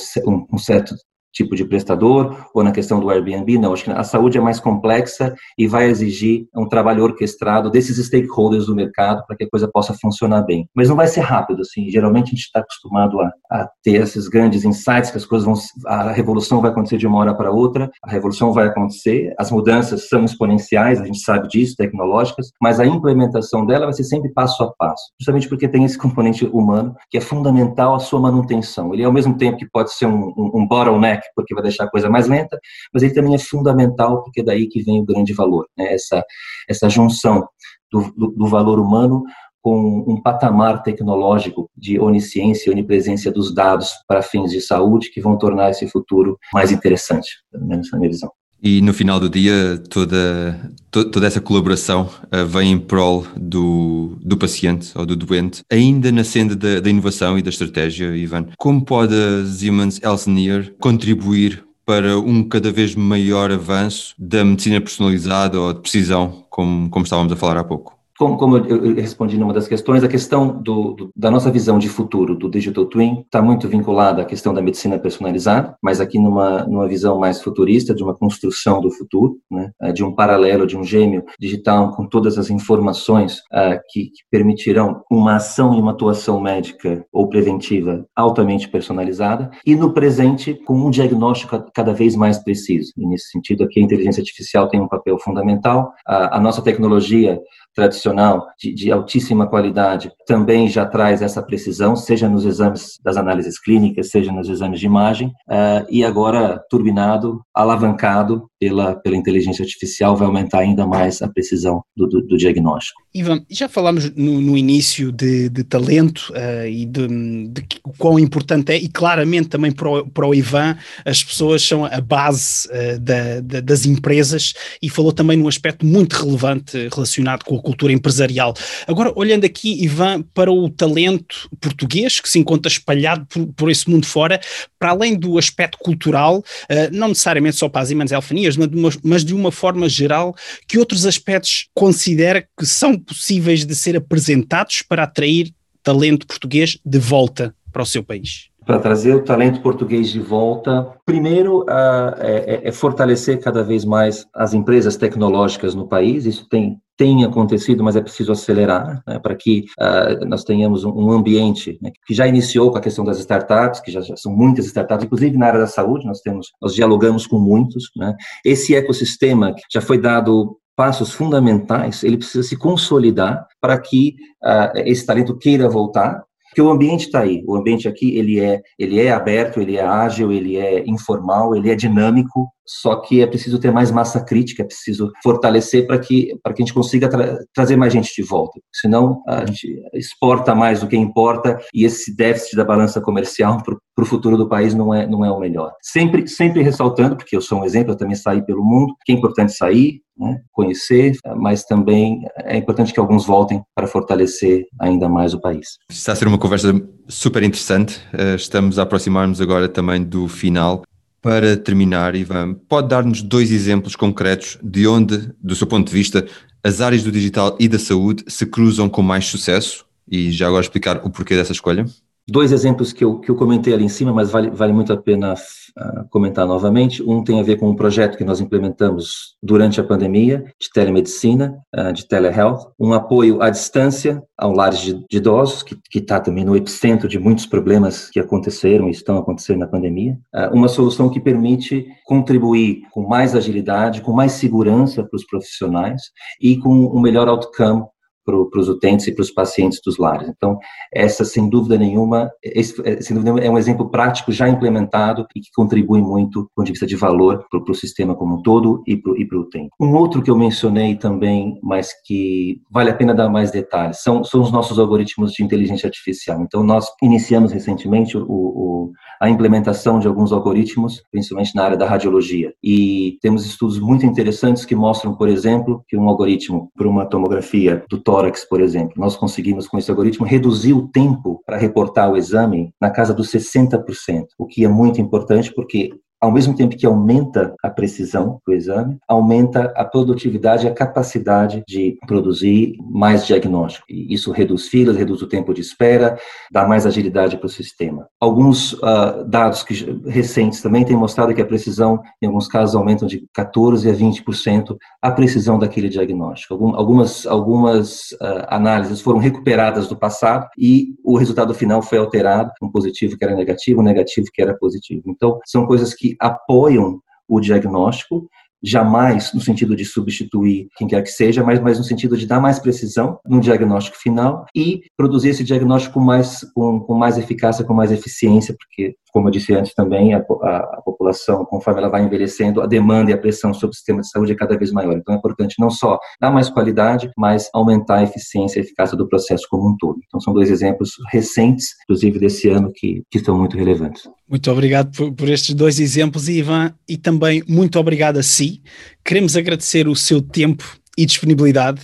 um 0.52 0.58
certo 0.58 0.96
tipo 1.34 1.56
de 1.56 1.66
prestador, 1.66 2.38
ou 2.54 2.64
na 2.64 2.72
questão 2.72 3.00
do 3.00 3.10
Airbnb, 3.10 3.58
não. 3.58 3.74
Acho 3.74 3.86
que 3.86 3.92
a 3.92 4.04
saúde 4.04 4.38
é 4.38 4.42
mais 4.42 4.60
complexa 4.60 5.34
e 5.58 5.68
vai 5.68 5.90
exigir 5.90 6.46
um 6.56 6.68
trabalho 6.68 7.04
orquestrado 7.04 7.70
desses 7.70 7.98
stakeholders 8.06 8.68
do 8.68 8.76
mercado 8.76 9.24
para 9.26 9.36
que 9.36 9.44
a 9.46 9.50
coisa 9.50 9.68
possa 9.68 9.94
funcionar 10.00 10.44
bem. 10.44 10.70
Mas 10.76 10.90
não 10.90 10.96
vai 10.96 11.08
ser 11.08 11.22
rápido, 11.22 11.62
assim. 11.62 11.90
Geralmente 11.90 12.28
a 12.28 12.30
gente 12.30 12.46
está 12.46 12.60
acostumado 12.60 13.20
a, 13.20 13.32
a, 13.52 13.70
ter 13.84 14.02
esses 14.02 14.28
grandes 14.28 14.64
insights 14.64 15.12
que 15.12 15.18
as 15.18 15.26
coisas 15.26 15.46
vão, 15.46 15.56
a 15.88 16.12
revolução 16.12 16.62
vai 16.62 16.72
acontecer 16.72 16.98
de 16.98 17.08
uma 17.08 17.18
hora 17.18 17.34
para 17.34 17.52
outra, 17.52 17.90
a 18.04 18.12
revolução 18.12 18.54
vai 18.54 18.68
acontecer, 18.68 19.34
as 19.38 19.52
mudanças 19.52 20.08
são 20.08 20.24
exponenciais, 20.24 21.02
a 21.02 21.06
gente 21.06 21.20
sabe 21.20 21.48
disso, 21.48 21.76
tecnológicas, 21.76 22.52
mas 22.62 22.80
a 22.80 22.86
implementação 22.86 23.66
dela 23.66 23.86
vai 23.86 23.94
ser 23.94 24.04
sempre 24.04 24.32
passo 24.32 24.64
a 24.64 24.72
passo, 24.74 25.12
justamente 25.20 25.50
porque 25.50 25.68
tem 25.68 25.84
esse 25.84 25.98
componente 25.98 26.46
humano 26.46 26.96
que 27.10 27.18
é 27.18 27.22
fundamental 27.22 27.96
à 27.96 28.00
sua 28.00 28.20
manutenção. 28.20 28.94
Ele, 28.94 29.04
ao 29.04 29.12
mesmo 29.12 29.36
tempo 29.38 29.58
que 29.58 29.70
pode 29.70 29.94
ser 29.94 30.06
um, 30.06 30.34
um, 30.38 30.52
um 30.56 30.68
bottleneck 30.68 31.23
porque 31.36 31.54
vai 31.54 31.64
deixar 31.64 31.86
a 31.86 31.90
coisa 31.90 32.10
mais 32.10 32.28
lenta, 32.28 32.60
mas 32.94 33.04
ele 33.04 33.14
também 33.14 33.36
é 33.36 33.40
fundamental, 33.40 34.24
porque 34.24 34.42
é 34.42 34.44
daí 34.44 34.68
que 34.68 34.82
vem 34.84 35.02
o 35.02 35.06
grande 35.06 35.34
valor, 35.34 35.68
né? 35.78 35.94
essa, 35.94 36.24
essa 36.68 36.90
junção 36.90 37.48
do, 37.92 38.12
do, 38.16 38.28
do 38.32 38.48
valor 38.48 38.80
humano 38.80 39.24
com 39.62 40.04
um 40.06 40.22
patamar 40.22 40.84
tecnológico 40.84 41.70
de 41.76 41.98
onisciência 41.98 42.70
e 42.70 42.74
onipresença 42.74 43.32
dos 43.32 43.56
dados 43.56 43.92
para 44.06 44.22
fins 44.22 44.52
de 44.52 44.60
saúde 44.60 45.10
que 45.10 45.22
vão 45.22 45.38
tornar 45.38 45.70
esse 45.70 45.88
futuro 45.88 46.38
mais 46.54 46.70
interessante, 46.72 47.30
pelo 47.50 47.66
menos 47.66 47.90
na 47.90 47.98
minha 47.98 48.10
visão. 48.10 48.30
E 48.64 48.80
no 48.80 48.94
final 48.94 49.20
do 49.20 49.30
dia, 49.30 49.78
toda, 49.90 50.72
toda 50.90 51.28
essa 51.28 51.42
colaboração 51.42 52.10
uh, 52.32 52.46
vem 52.48 52.72
em 52.72 52.80
prol 52.80 53.28
do, 53.36 54.18
do 54.22 54.38
paciente 54.38 54.90
ou 54.96 55.06
do 55.06 55.18
doente, 55.18 55.64
ainda 55.70 56.10
na 56.14 56.24
senda 56.24 56.56
da, 56.56 56.80
da 56.80 56.90
inovação 56.90 57.38
e 57.38 57.42
da 57.42 57.50
estratégia, 57.50 58.16
Ivan. 58.16 58.48
Como 58.58 58.86
pode 58.86 59.14
a 59.14 59.46
Siemens 59.46 60.00
Elsevier 60.02 60.74
contribuir 60.80 61.62
para 61.86 62.18
um 62.18 62.42
cada 62.42 62.72
vez 62.72 62.96
maior 62.96 63.52
avanço 63.52 64.16
da 64.18 64.46
medicina 64.46 64.80
personalizada 64.80 65.60
ou 65.60 65.74
de 65.74 65.82
precisão, 65.82 66.46
como, 66.50 66.90
como 66.90 67.04
estávamos 67.04 67.34
a 67.34 67.36
falar 67.36 67.58
há 67.58 67.66
pouco? 67.66 68.03
Como, 68.18 68.38
como 68.38 68.58
eu 68.58 68.96
respondi 68.96 69.38
numa 69.38 69.54
das 69.54 69.68
questões, 69.68 70.04
a 70.04 70.08
questão 70.08 70.62
do, 70.62 70.94
do, 70.94 71.12
da 71.16 71.32
nossa 71.32 71.50
visão 71.50 71.80
de 71.80 71.90
futuro 71.90 72.36
do 72.36 72.50
Digital 72.50 72.86
Twin 72.86 73.22
está 73.22 73.42
muito 73.42 73.68
vinculada 73.68 74.22
à 74.22 74.26
questão 74.26 74.54
da 74.54 74.62
medicina 74.62 75.00
personalizada, 75.00 75.76
mas 75.82 76.00
aqui 76.00 76.20
numa, 76.20 76.64
numa 76.66 76.88
visão 76.88 77.20
mais 77.20 77.42
futurista, 77.42 77.94
de 77.94 78.04
uma 78.04 78.16
construção 78.16 78.82
do 78.82 78.92
futuro, 78.92 79.38
né, 79.50 79.72
é, 79.82 79.92
de 79.92 80.04
um 80.04 80.14
paralelo, 80.14 80.68
de 80.68 80.78
um 80.78 80.84
gêmeo 80.84 81.24
digital 81.40 81.92
com 81.92 82.08
todas 82.08 82.38
as 82.38 82.50
informações 82.50 83.38
uh, 83.52 83.80
que, 83.90 84.06
que, 84.06 84.24
permitirão 84.30 85.02
uma 85.12 85.36
ação 85.36 85.76
e 85.76 85.80
uma 85.80 85.92
atuação 85.92 86.40
médica 86.40 87.06
ou 87.12 87.30
preventiva 87.30 88.06
altamente 88.16 88.68
personalizada, 88.70 89.50
e 89.66 89.76
no 89.76 89.94
presente 89.94 90.54
com 90.66 90.76
um 90.76 90.90
diagnóstico 90.90 91.64
cada 91.74 91.94
vez 91.94 92.16
mais 92.16 92.38
preciso. 92.38 92.92
E 92.98 93.06
nesse 93.08 93.30
sentido 93.30 93.64
aqui 93.64 93.80
a 93.80 93.84
inteligência 93.84 94.22
artificial 94.22 94.68
tem 94.68 94.82
um 94.82 94.88
papel 94.88 95.18
fundamental, 95.20 95.92
a, 96.06 96.38
a 96.38 96.40
nossa 96.40 96.62
tecnologia 96.62 97.40
tradicional 97.74 98.48
de, 98.60 98.74
de, 98.74 98.92
altíssima 98.92 99.48
qualidade 99.48 100.12
também 100.26 100.70
já 100.70 100.86
traz 100.86 101.22
essa 101.22 101.42
precisão, 101.42 101.96
seja 101.96 102.30
nos 102.30 102.46
exames 102.46 103.00
das 103.04 103.18
análises 103.18 103.60
clínicas, 103.60 104.10
seja 104.10 104.32
nos 104.32 104.50
exames 104.50 104.80
de 104.80 104.86
imagem, 104.86 105.28
uh, 105.28 105.86
e 105.90 106.04
agora 106.04 106.62
turbinado, 106.70 107.42
alavancado 107.54 108.48
pela, 108.60 108.96
pela 108.96 109.18
inteligência 109.18 109.64
artificial, 109.64 110.16
vai 110.16 110.28
aumentar 110.28 110.60
ainda 110.60 110.86
mais 110.86 111.22
a 111.22 111.28
precisão 111.28 111.84
do, 111.96 112.08
do, 112.08 112.22
do 112.22 112.38
diagnóstico. 112.38 113.02
Ivan, 113.14 113.44
já 113.50 113.68
falámos 113.68 114.10
no, 114.16 114.40
no 114.40 114.58
início 114.58 115.12
de, 115.12 115.50
de 115.50 115.64
talento 115.64 116.32
uh, 116.32 116.68
e 116.68 116.86
de, 116.86 117.08
de, 117.50 117.66
o 117.84 117.92
quão 117.98 118.18
importante 118.18 118.72
é, 118.72 118.78
e 118.78 118.88
claramente 118.88 119.50
também 119.50 119.72
para 119.72 119.90
o, 119.90 120.08
para 120.08 120.28
o 120.28 120.34
Ivan, 120.34 120.78
as 121.06 121.24
pessoas 121.24 121.62
são 121.62 121.86
a 121.86 122.00
base 122.00 122.68
uh, 122.70 123.00
da, 123.00 123.42
da, 123.42 123.62
das 123.62 123.86
empresas 123.86 124.54
e 124.82 124.90
falou 124.90 125.12
também 125.12 125.38
num 125.38 125.48
aspecto 125.48 125.86
muito 125.86 126.14
relevante 126.14 126.88
relacionado 126.94 127.44
com 127.44 127.58
a 127.58 127.62
cultura 127.64 127.92
empresarial. 127.92 128.54
Agora, 128.88 129.12
olhando 129.16 129.46
aqui, 129.46 129.84
Ivan, 129.84 130.22
para 130.34 130.52
o 130.52 130.70
talento 130.70 131.50
português 131.60 132.20
que 132.20 132.30
se 132.30 132.38
encontra 132.38 132.72
espalhado 132.72 133.26
por, 133.26 133.48
por 133.54 133.72
esse 133.72 133.90
mundo 133.90 134.06
fora, 134.06 134.40
para 134.78 134.92
além 134.92 135.16
do 135.16 135.38
aspecto 135.38 135.78
cultural, 135.80 136.38
uh, 136.40 136.44
não 136.92 137.08
necessariamente 137.08 137.58
só 137.58 137.68
para 137.68 137.82
as 137.82 137.88
Siemens 137.88 138.12
Elfanias, 138.12 138.56
mas 138.56 138.68
de, 138.68 138.78
uma, 138.78 138.90
mas 139.04 139.26
de 139.26 139.34
uma 139.34 139.52
forma 139.52 139.90
geral, 139.90 140.36
que 140.68 140.78
outros 140.78 141.06
aspectos 141.06 141.68
considera 141.74 142.48
que 142.58 142.66
são 142.66 142.98
possíveis 142.98 143.66
de 143.66 143.76
ser 143.76 143.98
apresentados 143.98 144.82
para 144.82 145.04
atrair 145.04 145.52
talento 145.82 146.28
português 146.28 146.78
de 146.86 147.00
volta 147.00 147.56
para 147.72 147.82
o 147.82 147.86
seu 147.86 148.04
país? 148.04 148.53
Para 148.66 148.80
trazer 148.80 149.16
o 149.16 149.24
talento 149.24 149.62
português 149.62 150.10
de 150.10 150.20
volta. 150.20 150.88
Primeiro, 151.06 151.62
uh, 151.62 152.16
é, 152.20 152.62
é, 152.64 152.72
fortalecer 152.72 153.40
cada 153.40 153.64
vez 153.64 153.86
mais 153.86 154.26
as 154.34 154.54
empresas 154.54 154.96
tecnológicas 154.96 155.76
no 155.76 155.88
país. 155.88 156.26
Isso 156.26 156.48
tem, 156.50 156.78
tem 156.98 157.24
acontecido, 157.24 157.84
mas 157.84 157.96
é 157.96 158.02
preciso 158.02 158.32
acelerar 158.32 159.02
né, 159.08 159.20
para 159.20 159.36
que 159.36 159.66
uh, 159.80 160.26
nós 160.26 160.44
tenhamos 160.44 160.84
um, 160.84 160.92
um 160.92 161.12
ambiente 161.12 161.78
né, 161.82 161.92
que 162.06 162.14
já 162.14 162.28
iniciou 162.28 162.72
com 162.72 162.78
a 162.78 162.82
questão 162.82 163.04
das 163.04 163.20
startups, 163.20 163.82
que 163.82 163.92
já, 163.92 164.02
já, 164.02 164.16
são 164.16 164.32
muitas 164.32 164.66
startups, 164.66 165.06
inclusive 165.06 165.38
na 165.38 165.48
área 165.48 165.60
da 165.60 165.68
saúde. 165.68 166.06
Nós 166.06 166.22
temos, 166.22 166.48
nós 166.62 166.74
dialogamos 166.74 167.28
com 167.28 167.40
muitos. 167.40 167.90
Né. 167.96 168.16
Esse 168.46 168.76
ecossistema 168.76 169.54
já 169.72 169.82
foi 169.82 169.98
dado 169.98 170.58
passos 170.76 171.12
fundamentais, 171.12 172.04
ele 172.04 172.18
precisa 172.18 172.44
se 172.44 172.58
consolidar 172.58 173.46
para 173.62 173.80
que 173.80 174.16
uh, 174.44 174.80
esse 174.86 175.06
talento 175.06 175.38
queira 175.38 175.70
voltar 175.70 176.24
porque 176.54 176.62
o 176.62 176.70
ambiente 176.70 177.08
está 177.08 177.22
aí, 177.22 177.44
o 177.48 177.56
ambiente 177.56 177.88
aqui 177.88 178.16
ele 178.16 178.40
é, 178.40 178.62
ele 178.78 179.02
é 179.02 179.12
aberto, 179.12 179.60
ele 179.60 179.76
é 179.76 179.84
ágil, 179.84 180.32
ele 180.32 180.56
é 180.56 180.84
informal, 180.86 181.56
ele 181.56 181.72
é 181.72 181.74
dinâmico, 181.74 182.48
só 182.66 182.96
que 182.96 183.22
é 183.22 183.28
preciso 183.28 183.60
ter 183.60 183.72
mais 183.72 183.92
massa 183.92 184.24
crítica, 184.24 184.64
é 184.64 184.66
preciso 184.66 185.12
fortalecer 185.22 185.86
para 185.86 186.00
que, 186.00 186.28
que 186.28 186.40
a 186.44 186.56
gente 186.58 186.74
consiga 186.74 187.10
tra 187.10 187.38
trazer 187.54 187.76
mais 187.76 187.92
gente 187.92 188.14
de 188.16 188.28
volta. 188.28 188.60
Senão, 188.74 189.22
a 189.28 189.46
gente 189.46 189.82
exporta 189.94 190.56
mais 190.56 190.80
do 190.80 190.88
que 190.88 190.96
importa 190.96 191.60
e 191.74 191.86
esse 191.86 192.16
déficit 192.16 192.56
da 192.56 192.64
balança 192.64 193.02
comercial 193.02 193.62
para 193.64 194.04
o 194.04 194.06
futuro 194.06 194.38
do 194.38 194.48
país 194.48 194.74
não 194.74 194.94
é, 194.94 195.06
não 195.06 195.24
é 195.24 195.32
o 195.32 195.40
melhor. 195.40 195.72
Sempre, 195.82 196.28
sempre 196.28 196.62
ressaltando, 196.62 197.16
porque 197.16 197.36
eu 197.36 197.42
sou 197.42 197.60
um 197.60 197.66
exemplo, 197.66 197.94
eu 197.94 197.98
também 197.98 198.16
saí 198.16 198.44
pelo 198.46 198.64
mundo, 198.64 198.94
que 199.06 199.12
é 199.12 199.16
importante 199.16 199.54
sair, 199.54 200.02
né, 200.18 200.40
conhecer, 200.52 201.14
mas 201.38 201.64
também 201.64 202.22
é 202.44 202.58
importante 202.58 202.94
que 202.94 203.00
alguns 203.00 203.26
voltem 203.26 203.62
para 203.76 203.88
fortalecer 203.88 204.66
ainda 204.80 205.10
mais 205.10 205.34
o 205.34 205.42
país. 205.42 205.78
Está 205.90 206.14
a 206.14 206.16
ser 206.16 206.28
uma 206.28 206.38
conversa 206.38 206.74
super 207.08 207.44
interessante. 207.44 208.00
Eh, 208.14 208.36
estamos 208.36 208.78
a 208.78 208.84
aproximar-nos 208.84 209.42
agora 209.42 209.68
também 209.68 210.04
do 210.04 210.28
final. 210.28 210.84
Para 211.24 211.56
terminar, 211.56 212.16
Ivan, 212.16 212.54
pode 212.54 212.90
dar-nos 212.90 213.22
dois 213.22 213.50
exemplos 213.50 213.96
concretos 213.96 214.58
de 214.62 214.86
onde, 214.86 215.32
do 215.42 215.56
seu 215.56 215.66
ponto 215.66 215.88
de 215.88 215.94
vista, 215.94 216.28
as 216.62 216.82
áreas 216.82 217.02
do 217.02 217.14
digital 217.14 217.56
e 217.58 217.70
da 217.70 217.80
saúde 217.80 218.26
se 218.28 218.46
cruzam 218.46 218.90
com 218.90 219.02
mais 219.02 219.28
sucesso? 219.28 219.86
E 220.06 220.34
já 220.34 220.48
agora 220.48 220.62
explicar 220.62 220.98
o 220.98 221.10
porquê 221.10 221.34
dessa 221.38 221.54
escolha? 221.54 221.86
Dois 222.30 222.54
exemplos 222.54 222.94
que 222.94 223.04
eu, 223.04 223.20
que 223.20 223.30
eu 223.30 223.36
comentei 223.36 223.74
ali 223.74 223.84
em 223.84 223.90
cima, 223.90 224.14
mas 224.14 224.32
vale, 224.32 224.50
vale 224.50 224.72
muito 224.72 224.94
a 224.94 224.98
pena 224.98 225.34
uh, 225.34 226.08
comentar 226.10 226.48
novamente. 226.48 227.04
Um 227.04 227.22
tem 227.22 227.38
a 227.42 227.44
ver 227.44 227.58
com 227.58 227.70
um 227.70 227.76
projeto 227.76 228.18
que 228.18 228.24
nós 228.24 228.40
implementamos 228.40 229.36
durante 229.44 229.82
a 229.82 229.84
pandemia, 229.84 230.46
de 230.58 230.70
telemedicina, 230.74 231.54
uh, 231.78 231.92
de 231.92 232.08
telehealth, 232.08 232.72
um 232.80 232.94
apoio 232.94 233.42
à 233.42 233.50
distância 233.50 234.24
ao 234.38 234.54
lares 234.54 234.80
de, 234.80 234.94
de 234.94 235.18
idosos, 235.18 235.64
que 235.64 236.00
está 236.00 236.18
também 236.18 236.46
no 236.46 236.56
epicentro 236.56 237.10
de 237.10 237.20
muitos 237.20 237.46
problemas 237.46 238.10
que 238.10 238.22
aconteceram 238.22 238.88
e 238.88 238.92
estão 238.92 239.18
acontecendo 239.18 239.60
na 239.60 239.68
pandemia. 239.68 240.18
Uh, 240.34 240.56
uma 240.56 240.70
solução 240.70 241.10
que 241.10 241.20
permite 241.20 241.86
contribuir 242.06 242.84
com 242.92 243.06
mais 243.06 243.36
agilidade, 243.36 244.02
com 244.02 244.14
mais 244.14 244.32
segurança 244.32 245.04
para 245.04 245.18
os 245.18 245.26
profissionais 245.26 246.04
e 246.42 246.56
com 246.56 246.70
um 246.70 247.02
melhor 247.02 247.28
outcome 247.28 247.84
para 248.26 248.60
os 248.60 248.70
utentes 248.70 249.08
e 249.08 249.12
para 249.14 249.22
os 249.22 249.32
pacientes 249.32 249.80
dos 249.84 249.98
lares. 249.98 250.30
Então, 250.30 250.58
essa, 250.94 251.26
sem 251.26 251.50
dúvida 251.50 251.78
nenhuma, 251.78 252.32
esse, 252.44 252.80
é, 252.88 253.02
sem 253.02 253.16
dúvida 253.16 253.34
nenhuma, 253.34 253.40
é 253.40 253.50
um 253.50 253.58
exemplo 253.58 253.90
prático 253.90 254.32
já 254.32 254.48
implementado 254.48 255.26
e 255.36 255.42
que 255.42 255.50
contribui 255.56 256.02
muito 256.02 256.44
do 256.44 256.50
ponto 256.56 256.66
de 256.66 256.72
vista 256.72 256.86
de 256.86 256.96
valor 256.96 257.46
para, 257.50 257.60
o 257.60 257.76
sistema 257.76 258.16
como 258.16 258.36
um 258.36 258.42
todo 258.42 258.84
e 258.88 258.96
para 258.96 259.12
o 259.12 259.42
utente. 259.42 259.70
Um 259.80 259.94
outro 259.96 260.22
que 260.22 260.30
eu 260.30 260.38
mencionei 260.38 260.96
também, 260.96 261.60
mas 261.62 261.90
que 262.06 262.62
vale 262.72 262.90
a 262.90 262.96
pena 262.96 263.14
dar 263.14 263.30
mais 263.30 263.52
detalhes, 263.52 264.02
são, 264.02 264.24
são 264.24 264.42
os 264.42 264.52
nossos 264.52 264.80
algoritmos 264.80 265.32
de 265.32 265.44
inteligência 265.44 265.88
artificial. 265.88 266.42
Então, 266.42 266.64
nós 266.64 266.88
iniciamos 267.02 267.52
recentemente 267.52 268.18
o, 268.18 268.26
o, 268.28 268.92
a 269.20 269.30
implementação 269.30 270.00
de 270.00 270.08
alguns 270.08 270.32
algoritmos, 270.32 271.04
principalmente 271.12 271.56
na 271.56 271.64
área 271.64 271.78
da 271.78 271.88
radiologia. 271.88 272.54
E 272.64 273.18
temos 273.22 273.46
estudos 273.46 273.80
muito 273.80 274.06
interessantes 274.06 274.66
que 274.66 274.76
mostram, 274.76 275.16
por 275.16 275.28
exemplo, 275.28 275.84
que 275.88 275.98
um 275.98 276.08
algoritmo 276.08 276.72
para 276.76 276.88
uma 276.88 277.06
tomografia 277.06 277.84
do 277.90 277.98
tórax, 278.14 278.46
por 278.46 278.62
exemplo, 278.62 278.94
nós 278.96 279.16
conseguimos 279.16 279.68
com 279.68 279.76
esse 279.80 279.90
algoritmo 279.90 280.24
reduzir 280.24 280.74
o 280.74 280.88
tempo 280.88 281.42
para 281.48 281.58
reportar 281.58 282.12
o 282.12 282.16
exame 282.16 282.72
na 282.80 282.92
casa 282.92 283.12
dos 283.12 283.32
60%, 283.32 284.26
o 284.38 284.46
que 284.46 284.64
é 284.64 284.68
muito 284.68 285.02
importante 285.02 285.52
porque 285.52 285.90
ao 286.24 286.32
mesmo 286.32 286.56
tempo 286.56 286.78
que 286.78 286.86
aumenta 286.86 287.54
a 287.62 287.70
precisão 287.70 288.40
do 288.48 288.54
exame, 288.54 288.98
aumenta 289.10 289.74
a 289.76 289.84
produtividade 289.84 290.66
e 290.66 290.70
a 290.70 290.74
capacidade 290.74 291.62
de 291.68 291.98
produzir 292.08 292.78
mais 292.90 293.28
diagnóstico. 293.28 293.86
E 293.90 294.14
isso 294.14 294.32
reduz 294.32 294.70
filas, 294.70 294.96
reduz 294.96 295.22
o 295.22 295.28
tempo 295.28 295.54
de 295.54 295.60
espera, 295.60 296.18
dá 296.50 296.66
mais 296.66 296.86
agilidade 296.86 297.36
para 297.36 297.48
o 297.48 297.50
sistema. 297.50 298.08
Alguns 298.22 298.72
uh, 298.72 299.26
dados 299.28 299.64
que, 299.64 299.74
recentes 300.06 300.62
também 300.62 300.86
têm 300.86 300.96
mostrado 300.96 301.34
que 301.34 301.42
a 301.42 301.46
precisão, 301.46 302.02
em 302.22 302.28
alguns 302.28 302.48
casos, 302.48 302.74
aumenta 302.74 303.06
de 303.06 303.28
14% 303.38 303.90
a 303.90 303.94
20% 303.94 304.78
a 305.02 305.12
precisão 305.12 305.60
daquele 305.60 305.90
diagnóstico. 305.90 306.54
algumas 306.74 307.28
algumas 307.28 308.14
uh, 308.14 308.48
análises 308.48 309.02
foram 309.02 309.20
recuperadas 309.20 309.90
do 309.90 309.98
passado 309.98 310.48
e 310.58 310.96
o 311.04 311.18
resultado 311.18 311.54
final 311.54 311.82
foi 311.82 311.98
alterado, 311.98 312.50
um 312.62 312.72
positivo 312.72 313.18
que 313.18 313.26
era 313.26 313.36
negativo, 313.36 313.82
um 313.82 313.84
negativo 313.84 314.28
que 314.34 314.42
era 314.42 314.58
positivo. 314.58 315.04
Então, 315.08 315.38
são 315.46 315.66
coisas 315.66 315.94
que 315.94 316.13
apoiam 316.20 317.00
o 317.28 317.40
diagnóstico, 317.40 318.28
jamais 318.64 319.34
no 319.34 319.42
sentido 319.42 319.76
de 319.76 319.84
substituir 319.84 320.70
quem 320.78 320.88
quer 320.88 321.02
que 321.02 321.10
seja, 321.10 321.44
mas, 321.44 321.60
mas 321.60 321.78
no 321.78 321.84
sentido 321.84 322.16
de 322.16 322.26
dar 322.26 322.40
mais 322.40 322.60
precisão 322.60 323.20
no 323.26 323.42
diagnóstico 323.42 323.98
final 323.98 324.46
e 324.56 324.84
produzir 324.96 325.30
esse 325.30 325.44
diagnóstico 325.44 326.00
mais, 326.00 326.46
com, 326.56 326.80
com 326.80 326.94
mais 326.94 327.18
eficácia, 327.18 327.66
com 327.66 327.74
mais 327.74 327.92
eficiência, 327.92 328.56
porque 328.58 328.96
como 329.12 329.28
eu 329.28 329.32
disse 329.32 329.54
antes 329.54 329.76
também, 329.76 330.16
a, 330.16 330.18
a, 330.18 330.58
a, 330.58 330.82
população, 330.84 331.46
conforme 331.46 331.80
ela 331.80 331.90
vai 331.90 332.04
envelhecendo, 332.04 332.62
a 332.62 332.66
demanda 332.66 333.12
e 333.12 333.14
a 333.14 333.18
pressão 333.18 333.54
sobre 333.54 333.74
o 333.74 333.76
sistema 333.76 334.02
de 334.02 334.10
saúde 334.10 334.32
é 334.32 334.36
cada 334.36 334.58
vez 334.58 334.72
maior. 334.72 334.98
Então 334.98 335.14
é 335.14 335.18
importante 335.18 335.56
não 335.60 335.70
só 335.70 336.00
dar 336.20 336.32
mais 336.32 336.50
qualidade, 336.50 337.12
mas 337.16 337.48
aumentar 337.54 337.98
a 337.98 338.04
eficiência 338.04 338.58
e 338.58 338.62
a 338.62 338.66
eficácia 338.66 338.98
do 338.98 339.08
processo 339.08 339.46
como 339.52 339.70
um 339.70 339.78
todo. 339.78 340.00
Então 340.08 340.20
são 340.20 340.34
dois 340.34 340.50
exemplos 340.50 340.94
recentes, 341.12 341.68
inclusive 341.84 342.18
desse 342.18 342.50
ano, 342.50 342.72
que, 342.74 343.04
que 343.12 343.20
estão 343.20 343.38
muito 343.38 343.56
relevantes. 343.56 344.10
Muito 344.34 344.50
obrigado 344.50 344.92
por, 344.98 345.14
por 345.14 345.30
estes 345.30 345.54
dois 345.54 345.80
exemplos, 345.80 346.28
Ivan, 346.28 346.74
e 346.90 346.98
também 346.98 347.44
muito 347.48 347.78
obrigado 347.78 348.18
a 348.18 348.24
si. 348.24 348.64
Queremos 349.06 349.38
agradecer 349.38 349.88
o 349.88 349.96
seu 349.96 350.24
tempo 350.24 350.76
e 350.98 351.06
disponibilidade. 351.06 351.82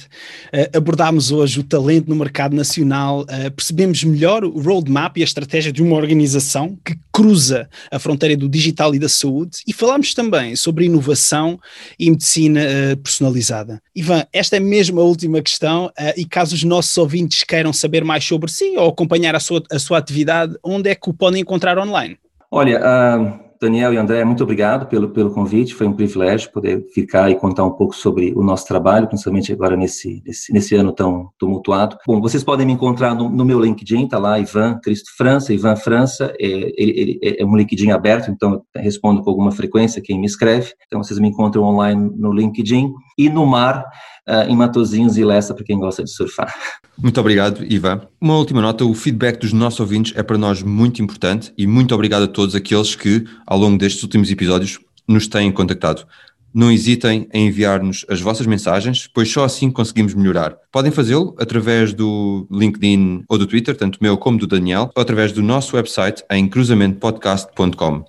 Uh, 0.47 0.75
abordámos 0.75 1.31
hoje 1.31 1.59
o 1.59 1.63
talento 1.63 2.09
no 2.09 2.15
mercado 2.15 2.55
nacional, 2.55 3.21
uh, 3.21 3.51
percebemos 3.55 4.03
melhor 4.03 4.43
o 4.43 4.59
roadmap 4.59 5.15
e 5.17 5.21
a 5.21 5.25
estratégia 5.25 5.71
de 5.71 5.83
uma 5.83 5.95
organização 5.95 6.75
que 6.83 6.97
cruza 7.13 7.69
a 7.91 7.99
fronteira 7.99 8.35
do 8.35 8.49
digital 8.49 8.95
e 8.95 8.99
da 8.99 9.07
saúde 9.07 9.59
e 9.67 9.71
falámos 9.71 10.15
também 10.15 10.55
sobre 10.55 10.85
inovação 10.85 11.59
e 11.99 12.09
medicina 12.09 12.61
uh, 12.61 12.97
personalizada. 12.97 13.79
Ivan, 13.95 14.25
esta 14.33 14.57
é 14.57 14.59
mesmo 14.59 14.99
a 14.99 15.03
última 15.03 15.39
questão 15.39 15.91
e 16.17 16.25
caso 16.25 16.55
os 16.55 16.63
nossos 16.63 16.97
ouvintes 16.97 17.43
queiram 17.43 17.71
saber 17.71 18.03
mais 18.03 18.23
sobre 18.23 18.49
si 18.49 18.75
ou 18.75 18.89
acompanhar 18.89 19.35
a 19.35 19.39
sua, 19.39 19.61
a 19.71 19.77
sua 19.77 19.99
atividade, 19.99 20.55
onde 20.63 20.89
é 20.89 20.95
que 20.95 21.11
o 21.11 21.13
podem 21.13 21.41
encontrar 21.41 21.77
online? 21.77 22.17
Olha, 22.51 22.79
uh 22.79 23.49
Daniel 23.61 23.93
e 23.93 23.97
André, 23.97 24.23
muito 24.23 24.41
obrigado 24.41 24.87
pelo, 24.87 25.09
pelo 25.09 25.33
convite. 25.33 25.75
Foi 25.75 25.85
um 25.85 25.91
privilégio 25.91 26.49
poder 26.51 26.85
ficar 26.93 27.29
e 27.29 27.35
contar 27.35 27.65
um 27.65 27.71
pouco 27.71 27.93
sobre 27.93 28.31
o 28.33 28.41
nosso 28.41 28.65
trabalho, 28.65 29.07
principalmente 29.07 29.51
agora 29.51 29.75
nesse, 29.75 30.23
nesse, 30.25 30.53
nesse 30.53 30.75
ano 30.75 30.93
tão 30.93 31.29
tumultuado. 31.37 31.97
Bom, 32.07 32.21
vocês 32.21 32.41
podem 32.41 32.65
me 32.65 32.71
encontrar 32.71 33.13
no, 33.13 33.27
no 33.29 33.43
meu 33.43 33.59
LinkedIn, 33.59 34.07
tá 34.07 34.17
lá, 34.17 34.39
Ivan 34.39 34.79
Cristo 34.81 35.09
França, 35.17 35.53
Ivan 35.53 35.75
França. 35.75 36.33
É, 36.39 36.45
ele, 36.77 37.19
ele, 37.21 37.37
é 37.37 37.45
um 37.45 37.53
LinkedIn 37.53 37.91
aberto, 37.91 38.31
então 38.31 38.53
eu 38.53 38.81
respondo 38.81 39.21
com 39.21 39.29
alguma 39.29 39.51
frequência 39.51 40.01
quem 40.01 40.17
me 40.17 40.25
escreve. 40.25 40.71
Então 40.87 41.03
vocês 41.03 41.19
me 41.19 41.27
encontram 41.27 41.63
online 41.63 42.13
no 42.15 42.31
LinkedIn. 42.31 42.93
E 43.19 43.29
no 43.29 43.45
mar, 43.45 43.83
uh, 44.29 44.49
em 44.49 44.55
Matozinhos 44.55 45.17
e 45.17 45.25
Lessa, 45.25 45.53
para 45.53 45.65
quem 45.65 45.77
gosta 45.77 46.03
de 46.05 46.09
surfar. 46.09 46.55
Muito 46.97 47.19
obrigado, 47.19 47.65
Ivan. 47.69 48.01
Uma 48.21 48.37
última 48.37 48.61
nota: 48.61 48.85
o 48.85 48.93
feedback 48.93 49.41
dos 49.41 49.51
nossos 49.51 49.81
ouvintes 49.81 50.13
é 50.15 50.23
para 50.23 50.37
nós 50.37 50.63
muito 50.63 51.01
importante 51.01 51.53
e 51.57 51.67
muito 51.67 51.93
obrigado 51.93 52.23
a 52.23 52.27
todos 52.27 52.55
aqueles 52.55 52.95
que, 52.95 53.25
ao 53.45 53.59
longo 53.59 53.77
destes 53.77 54.01
últimos 54.03 54.31
episódios, 54.31 54.79
nos 55.05 55.27
têm 55.27 55.51
contactado. 55.51 56.05
Não 56.53 56.71
hesitem 56.71 57.27
em 57.31 57.47
enviar-nos 57.47 58.05
as 58.09 58.21
vossas 58.21 58.47
mensagens, 58.47 59.07
pois 59.13 59.31
só 59.31 59.43
assim 59.43 59.69
conseguimos 59.69 60.15
melhorar. 60.15 60.55
Podem 60.71 60.91
fazê-lo 60.91 61.35
através 61.37 61.93
do 61.93 62.47
LinkedIn 62.49 63.23
ou 63.29 63.37
do 63.37 63.45
Twitter, 63.45 63.75
tanto 63.75 63.99
meu 64.01 64.17
como 64.17 64.37
do 64.37 64.47
Daniel, 64.47 64.89
ou 64.95 65.01
através 65.01 65.31
do 65.31 65.43
nosso 65.43 65.75
website 65.75 66.23
em 66.31 66.47
cruzamentopodcast.com. 66.47 68.03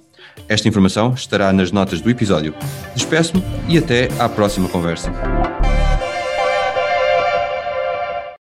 Esta 0.49 0.69
informação 0.69 1.15
estará 1.15 1.53
nas 1.53 1.71
notas 1.71 2.01
do 2.01 2.11
episódio. 2.11 2.55
Despeço-me 2.95 3.43
e 3.69 3.79
até 3.79 4.09
à 4.19 4.29
próxima 4.29 4.69
conversa. 4.69 5.13